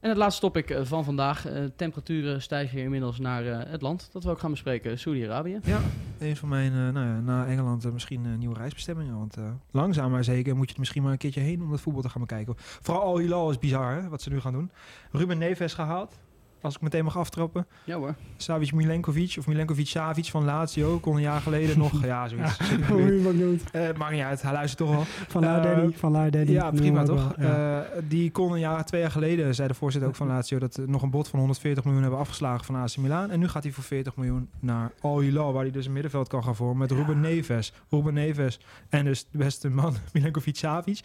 En 0.00 0.08
het 0.08 0.18
laatste 0.18 0.40
topic 0.40 0.70
eh, 0.70 0.84
van 0.84 1.04
vandaag. 1.04 1.46
eh, 1.46 1.64
temperaturen 1.76 2.42
stijgen 2.42 2.78
inmiddels 2.78 3.18
naar 3.18 3.46
eh, 3.46 3.70
het 3.70 3.82
land. 3.82 4.08
Dat 4.12 4.24
we 4.24 4.30
ook 4.30 4.38
gaan 4.38 4.50
bespreken, 4.50 4.98
Saudi-Arabië. 4.98 5.58
Ja, 5.64 5.80
een 6.18 6.36
van 6.36 6.48
mijn, 6.48 6.72
nou 6.72 7.06
ja, 7.06 7.20
na 7.20 7.46
Engeland 7.46 7.92
misschien 7.92 8.38
nieuwe 8.38 8.58
reisbestemmingen. 8.58 9.18
Want 9.18 9.36
langzaam 9.70 10.10
maar 10.10 10.24
zeker 10.24 10.54
moet 10.54 10.64
je 10.64 10.70
het 10.70 10.78
misschien 10.78 11.02
maar 11.02 11.12
een 11.12 11.18
keertje 11.18 11.40
heen 11.40 11.62
om 11.62 11.70
dat 11.70 11.80
voetbal 11.80 12.02
te 12.02 12.08
gaan 12.08 12.20
bekijken. 12.20 12.54
Vooral 12.56 13.02
Al 13.02 13.18
Hilal 13.18 13.50
is 13.50 13.58
bizar, 13.58 13.94
hè, 13.94 14.08
wat 14.08 14.22
ze 14.22 14.30
nu 14.30 14.40
gaan 14.40 14.52
doen. 14.52 14.70
Ruben 15.10 15.38
Neves 15.38 15.74
gehaald. 15.74 16.18
Als 16.60 16.74
ik 16.74 16.80
meteen 16.80 17.04
mag 17.04 17.18
aftrappen. 17.18 17.66
Ja 17.84 17.96
hoor. 17.96 18.14
Savic 18.36 18.72
Milenkovic 18.72 19.34
of 19.38 19.46
Milenkovic 19.46 19.86
Savic 19.86 20.26
van 20.26 20.44
Lazio. 20.44 20.98
Kon 20.98 21.14
een 21.16 21.22
jaar 21.22 21.40
geleden 21.40 21.78
nog. 21.78 21.92
Ja, 22.10 22.28
zoiets. 22.28 22.58
Ja, 22.58 22.86
hoe 22.86 23.00
je 23.00 23.12
hem 23.12 23.26
ook 23.26 23.34
noemt. 23.34 23.70
Eh, 23.70 23.88
maakt 23.98 24.12
niet 24.12 24.22
uit, 24.22 24.42
hij 24.42 24.52
luistert 24.52 24.88
toch 24.88 24.96
al. 24.96 25.02
Van 25.04 25.42
Danny, 25.42 25.92
van 25.96 26.12
Danny. 26.12 26.50
Ja, 26.50 26.70
prima 26.70 26.96
maar 26.96 27.04
toch? 27.04 27.34
wel, 27.36 27.46
ja. 27.48 27.82
Eh, 27.82 28.02
die 28.08 28.30
kon 28.30 28.52
een 28.52 28.58
jaar, 28.58 28.84
twee 28.84 29.00
jaar 29.00 29.10
geleden, 29.10 29.54
zei 29.54 29.68
de 29.68 29.74
voorzitter 29.74 30.10
ook 30.10 30.16
van 30.16 30.26
Lazio, 30.26 30.58
dat 30.58 30.76
er 30.76 30.88
nog 30.88 31.02
een 31.02 31.10
bod 31.10 31.28
van 31.28 31.38
140 31.38 31.84
miljoen 31.84 32.02
hebben 32.02 32.20
afgeslagen 32.20 32.64
van 32.64 32.74
AC 32.74 32.96
Milan. 32.96 33.30
En 33.30 33.38
nu 33.38 33.48
gaat 33.48 33.62
hij 33.62 33.72
voor 33.72 33.84
40 33.84 34.16
miljoen 34.16 34.48
naar 34.60 34.92
Al 35.00 35.20
Hilal, 35.20 35.52
waar 35.52 35.62
hij 35.62 35.72
dus 35.72 35.86
een 35.86 35.92
middenveld 35.92 36.28
kan 36.28 36.44
gaan 36.44 36.56
vormen 36.56 36.78
met 36.78 36.90
Ruben 36.90 37.20
Neves. 37.20 37.72
Ruben 37.90 38.14
Neves 38.14 38.60
en 38.88 39.04
dus 39.04 39.26
de 39.30 39.38
beste 39.38 39.70
man, 39.70 39.94
Milenkovic 40.12 40.56
Savic. 40.56 41.00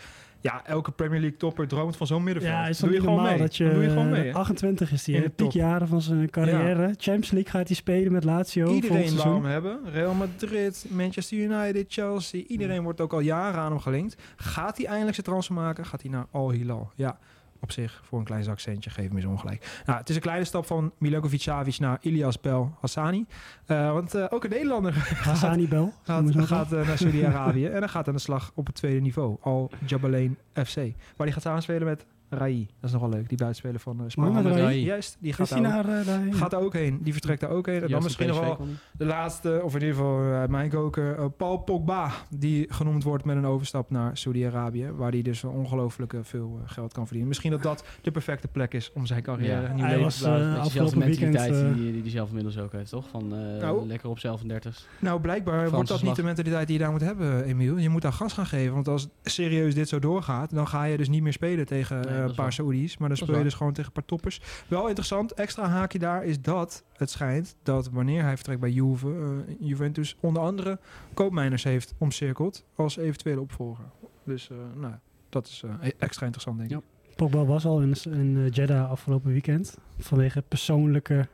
Ja, 0.46 0.62
elke 0.66 0.92
Premier 0.92 1.20
League 1.20 1.38
topper 1.38 1.68
droomt 1.68 1.98
van 1.98 2.08
zo'n 2.08 2.24
middenveld. 2.24 2.54
Ja, 2.56 2.68
is 2.68 2.80
doe 2.80 2.92
je 2.92 3.00
gewoon 3.00 3.24
mee. 3.24 3.38
dat 3.38 3.56
je, 3.58 3.70
doe 3.70 3.84
je 3.84 3.90
gewoon 3.90 4.10
mee. 4.10 4.24
hè? 4.28 4.34
28 4.34 4.92
is 4.92 5.06
hij, 5.06 5.16
In 5.16 5.22
de 5.22 5.30
piekjaren 5.30 5.88
van 5.88 6.02
zijn 6.02 6.30
carrière. 6.30 6.84
Champions 6.98 7.32
League 7.32 7.52
gaat 7.52 7.68
hij 7.68 7.76
spelen 7.76 8.12
met 8.12 8.24
Lazio 8.24 8.74
Iedereen 8.74 9.08
seizoen. 9.08 9.34
hem 9.34 9.46
hebben. 9.46 9.80
Real 9.92 10.14
Madrid, 10.14 10.86
Manchester 10.90 11.38
United, 11.38 11.86
Chelsea. 11.88 12.44
Iedereen 12.48 12.84
wordt 12.84 13.02
ook 13.02 13.14
al 13.14 13.20
jaren 13.20 13.60
aan 13.60 13.72
hem 13.72 13.80
gelinkt. 13.80 14.22
Gaat 14.36 14.78
hij 14.78 14.86
eindelijk 14.86 15.16
zijn 15.16 15.28
transfer 15.28 15.56
maken? 15.56 15.86
Gaat 15.86 16.02
hij 16.02 16.12
naar 16.12 16.26
Al 16.32 16.52
Hilal? 16.52 16.92
Ja, 16.96 17.18
op 17.60 17.72
zich 17.72 18.02
voor 18.04 18.20
een 18.20 18.26
klein 18.26 18.44
zakcentje 18.44 18.90
geef 18.90 19.08
hem 19.08 19.16
eens 19.16 19.26
ongelijk. 19.26 19.82
Nou, 19.86 20.00
het 20.00 20.10
is 20.10 20.16
een 20.16 20.22
kleine 20.22 20.46
stap 20.46 20.66
van 20.66 20.92
Milenkovic 20.98 21.42
Savic 21.42 21.80
naar 21.80 21.98
Ilias 22.02 22.40
Bel 22.42 22.76
Hassani. 22.80 23.26
Eh, 23.66 23.92
want 23.92 24.14
eh, 24.14 24.26
ook 24.30 24.44
een 24.44 24.50
Nederlander 24.50 24.94
Hassani 25.24 25.68
Bel. 25.68 25.94
gaat, 26.04 26.24
gaat 26.36 26.74
eh, 26.74 26.88
naar 26.88 26.98
Saudi-Arabië. 26.98 27.66
en 27.66 27.80
dan 27.80 27.90
gaat 27.90 28.08
aan 28.08 28.14
de 28.14 28.20
slag 28.20 28.52
op 28.56 28.66
het 28.66 28.76
tweede 28.76 29.00
niveau. 29.00 29.38
Al 29.42 29.72
Jabalain 29.86 30.38
FC. 30.54 30.76
Waar 30.76 31.28
hij 31.28 31.32
gaat 31.32 31.42
samenspelen 31.42 31.88
met 31.88 32.06
Rai. 32.30 32.66
Dat 32.80 32.90
is 32.90 32.92
nogal 32.92 33.10
leuk. 33.10 33.30
Die 33.30 33.38
buitenspeler 33.38 33.80
van 33.80 33.94
uh, 33.94 34.06
Mohamed 34.16 34.44
Mohamed 34.44 34.52
Rai. 34.62 34.62
Rai. 34.64 34.84
Juist, 34.84 35.18
die 35.20 35.34
gaat 35.34 35.50
daar, 35.50 35.90
eh, 35.90 36.06
gaat 36.30 36.52
daar 36.52 36.62
ook 36.62 36.74
heen. 36.74 37.00
Die 37.04 37.14
vertrekt 37.14 37.42
daar 37.42 37.50
ook 37.50 37.66
heen. 37.66 37.76
En 37.76 37.82
dan 37.82 37.90
Juist 37.90 38.04
misschien 38.04 38.28
nog 38.28 38.40
wel 38.40 38.60
de 38.98 39.06
laatste, 39.06 39.60
of 39.64 39.74
in 39.76 39.80
ieder 39.82 39.96
geval 39.96 40.20
uit 40.22 40.50
mijn 40.50 40.70
koker, 40.70 41.18
eh, 41.18 41.26
Paul 41.38 41.58
Pogba. 41.58 42.12
Die 42.30 42.74
genoemd 42.74 43.04
wordt 43.04 43.26
met 43.26 43.36
een 43.38 43.46
overstap 43.46 43.90
naar 43.90 44.18
Saudi-Arabië. 44.18 44.92
Waar 44.96 45.12
hij 45.12 45.22
dus 45.22 45.44
ongelooflijk 45.44 46.14
veel 46.22 46.60
geld 46.66 46.94
kan 46.94 47.04
verdienen. 47.04 47.28
Misschien 47.28 47.52
dat 47.52 47.64
dat 47.64 47.86
de 48.02 48.12
perfecte 48.12 48.48
plek 48.48 48.74
is 48.74 48.92
om 48.94 49.06
zijn 49.06 49.22
carrière 49.24 49.62
Ja. 49.62 49.70
een 49.70 49.76
nieuw 49.76 49.86
leven 49.86 50.10
te 50.10 50.20
blazen. 50.24 50.60
afgelopen 50.60 50.98
mentaliteit 51.00 51.54
die, 51.76 51.92
die 51.92 52.02
die 52.02 52.12
zelf 52.12 52.28
inmiddels 52.28 52.58
ook 52.58 52.72
heeft, 52.72 52.90
toch? 52.90 53.08
Van 53.10 53.36
eh, 53.36 53.62
Nou. 53.62 53.88
lekker 53.88 54.10
op 54.10 54.20
zelf 54.20 54.42
30. 54.42 54.88
Nou, 55.00 55.22
blijkbaar 55.22 55.54
Franse 55.56 55.76
wordt 55.76 55.90
dat 55.90 56.02
niet 56.02 56.16
de 56.16 56.24
mentaliteit 56.24 56.68
die 56.68 56.78
je 56.78 56.84
daar 56.84 56.92
moet 56.92 57.02
hebben, 57.02 57.44
Emiel. 57.44 57.78
Je 57.78 57.90
moet 57.90 58.02
daar 58.02 58.14
gas 58.14 58.34
gaan 58.34 58.46
geven. 58.46 58.74
Want 58.74 58.88
als 58.88 59.08
serieus 59.24 59.76
dit 59.76 59.90
zo 59.90 60.00
doorgaat, 60.00 60.54
dan 60.56 60.68
ga 60.68 60.84
je 60.84 60.98
dus 60.98 61.10
niet 61.10 61.22
meer 61.22 61.34
spelen 61.34 61.66
tegen 61.66 62.02
een 62.16 62.22
dat 62.22 62.30
is 62.30 62.36
paar. 62.36 62.54
Saoedi's. 62.54 62.98
Maar 62.98 63.08
dan 63.08 63.18
speel 63.18 63.38
je 63.38 63.44
dus 63.44 63.54
gewoon 63.54 63.74
tegen 63.74 63.88
een 63.88 63.94
paar 63.94 64.06
toppers. 64.06 64.42
Wel 64.68 64.88
interessant, 64.88 65.34
extra 65.34 65.68
haakje 65.68 66.00
daar 66.00 66.26
is 66.26 66.42
dat 66.42 66.84
het 66.94 67.10
schijnt 67.10 67.56
dat 67.64 67.90
wanneer 67.90 68.22
hij 68.24 68.36
vertrekt 68.36 68.60
bij 68.60 68.72
Juve, 68.72 69.08
eh, 69.48 69.56
Juventus 69.60 70.16
onder 70.20 70.42
andere 70.42 70.80
koopmijners 71.14 71.64
heeft 71.64 71.94
omcirkeld 71.98 72.66
als 72.76 72.98
eventuele 72.98 73.42
opvolger. 73.42 73.86
Dus 74.24 74.50
eh, 74.50 74.58
nou, 74.76 74.94
dat 75.30 75.48
is 75.48 75.64
eh, 75.82 75.90
extra 75.98 76.26
interessant 76.26 76.58
denk 76.58 76.72
ik. 76.72 76.80
Pogba 77.16 77.46
was 77.46 77.66
al 77.66 77.82
in, 77.82 77.96
in 78.06 78.38
eh, 78.38 78.52
Jeddah 78.52 78.90
afgelopen 78.90 79.32
weekend. 79.32 79.78
Vanwege 80.00 80.42
persoonlijke 80.42 81.28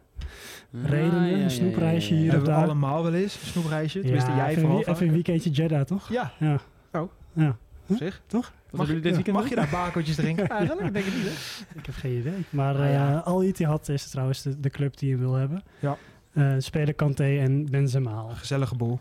redenen. 0.71 1.19
Ah, 1.21 1.29
ja, 1.29 1.37
ja, 1.37 1.43
een 1.43 1.51
snoepreisje 1.51 2.13
ja, 2.13 2.19
ja, 2.19 2.21
ja. 2.21 2.21
hier 2.21 2.25
of 2.25 2.31
Hebben 2.31 2.49
we 2.49 2.55
daar. 2.55 2.63
allemaal 2.63 3.03
wel 3.03 3.13
eens 3.13 3.41
een 3.41 3.47
snoepreisje? 3.47 3.99
Tenminste, 3.99 4.29
Ja, 4.31 4.35
jij 4.37 4.47
even, 4.49 4.61
vooral. 4.61 4.79
een- 4.79 4.93
even 4.93 5.07
een 5.07 5.13
weekendje 5.13 5.49
Jeddah, 5.49 5.81
toch? 5.85 6.09
Ja. 6.09 6.31
Ja. 6.39 6.59
Oh. 6.91 7.11
Ja. 7.33 7.57
Op 7.91 7.97
zich. 7.97 8.21
Toch? 8.27 8.41
Wat 8.41 8.51
Mag, 8.79 8.87
hebben 8.87 8.87
jullie 8.87 9.01
dit 9.01 9.13
weekend 9.15 9.35
mag 9.35 9.49
je 9.49 9.55
daar 9.55 9.69
bakertjes 9.71 10.15
drinken? 10.15 10.47
Eigenlijk, 10.49 10.87
ik 10.87 10.93
denk 10.93 11.05
het 11.05 11.15
niet, 11.15 11.23
hè? 11.23 11.79
Ik 11.79 11.85
heb 11.85 11.95
geen 11.95 12.17
idee. 12.17 12.45
Maar 12.49 12.75
Ah, 12.75 12.91
ja. 12.91 13.15
eh, 13.15 13.25
Al 13.27 13.43
Ittihad 13.43 13.89
is 13.89 14.09
trouwens 14.09 14.41
de, 14.41 14.59
de 14.59 14.69
club 14.69 14.97
die 14.97 15.09
je 15.09 15.17
wil 15.17 15.33
hebben. 15.33 15.63
Ja. 15.79 15.97
Eh 16.33 16.53
spelen 16.57 16.95
Kanté 16.95 17.37
en 17.39 17.69
Benzema. 17.69 18.25
Gezellige 18.33 18.75
boel. 18.75 18.99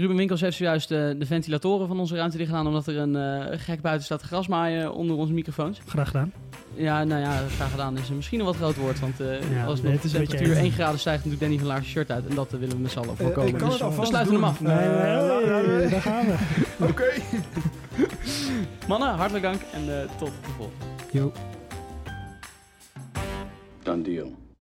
Ruben 0.00 0.16
Winkels 0.16 0.40
heeft 0.40 0.56
zojuist 0.56 0.90
eh, 0.90 0.98
de 1.18 1.26
ventilatoren 1.26 1.86
van 1.88 2.00
onze 2.00 2.16
ruimte 2.16 2.36
dicht 2.36 2.48
gedaan... 2.48 2.66
omdat 2.66 2.86
er 2.86 2.96
een 2.98 3.16
eh, 3.16 3.58
gek 3.58 3.80
buiten 3.80 4.04
staat 4.04 4.22
grasmaaien 4.22 4.92
onder 4.92 5.16
onze 5.16 5.32
microfoons. 5.32 5.80
Graag 5.86 6.06
gedaan. 6.06 6.32
Ja, 6.74 7.04
nou 7.04 7.20
ja, 7.20 7.42
graag 7.56 7.70
gedaan 7.70 7.98
is 7.98 8.08
misschien 8.08 8.38
een 8.40 8.44
wat 8.46 8.56
groot 8.56 8.76
woord. 8.76 9.00
Want 9.00 9.20
eh, 9.20 9.50
Ja, 9.52 9.64
als 9.64 9.82
nee, 9.82 9.98
de 10.02 10.08
temperatuur 10.10 10.56
eng. 10.56 10.62
1 10.62 10.70
graden 10.72 10.98
stijgt, 11.00 11.24
doet 11.30 11.40
Danny 11.40 11.58
van 11.58 11.66
Laars 11.66 11.86
shirt 11.88 12.10
uit. 12.10 12.26
En 12.28 12.34
dat 12.34 12.50
willen 12.50 12.68
we 12.76 12.82
met 12.82 12.90
z'n 12.90 12.98
allen 12.98 13.16
voorkomen. 13.16 13.48
ik 13.48 13.56
kan 13.58 13.68
Dus 13.68 13.78
het 13.78 13.82
alvast 13.86 14.10
we 14.10 14.16
sluiten 14.16 14.34
doen. 14.34 14.42
hem 14.44 14.52
af. 14.52 14.60
Nee, 14.60 14.88
nee, 15.68 15.76
nee, 15.78 15.88
daar 15.88 16.00
gaan 16.00 16.26
we. 16.26 16.36
Oké. 16.90 17.04
Mannen, 18.88 19.08
hartelijk 19.08 19.44
dank 19.44 19.60
en 19.72 20.00
eh, 20.00 20.08
tot 20.18 20.28
de 20.28 20.50
volgende. 20.56 20.84
Yo. 21.10 21.32
Done 23.82 24.02
deal. 24.02 24.32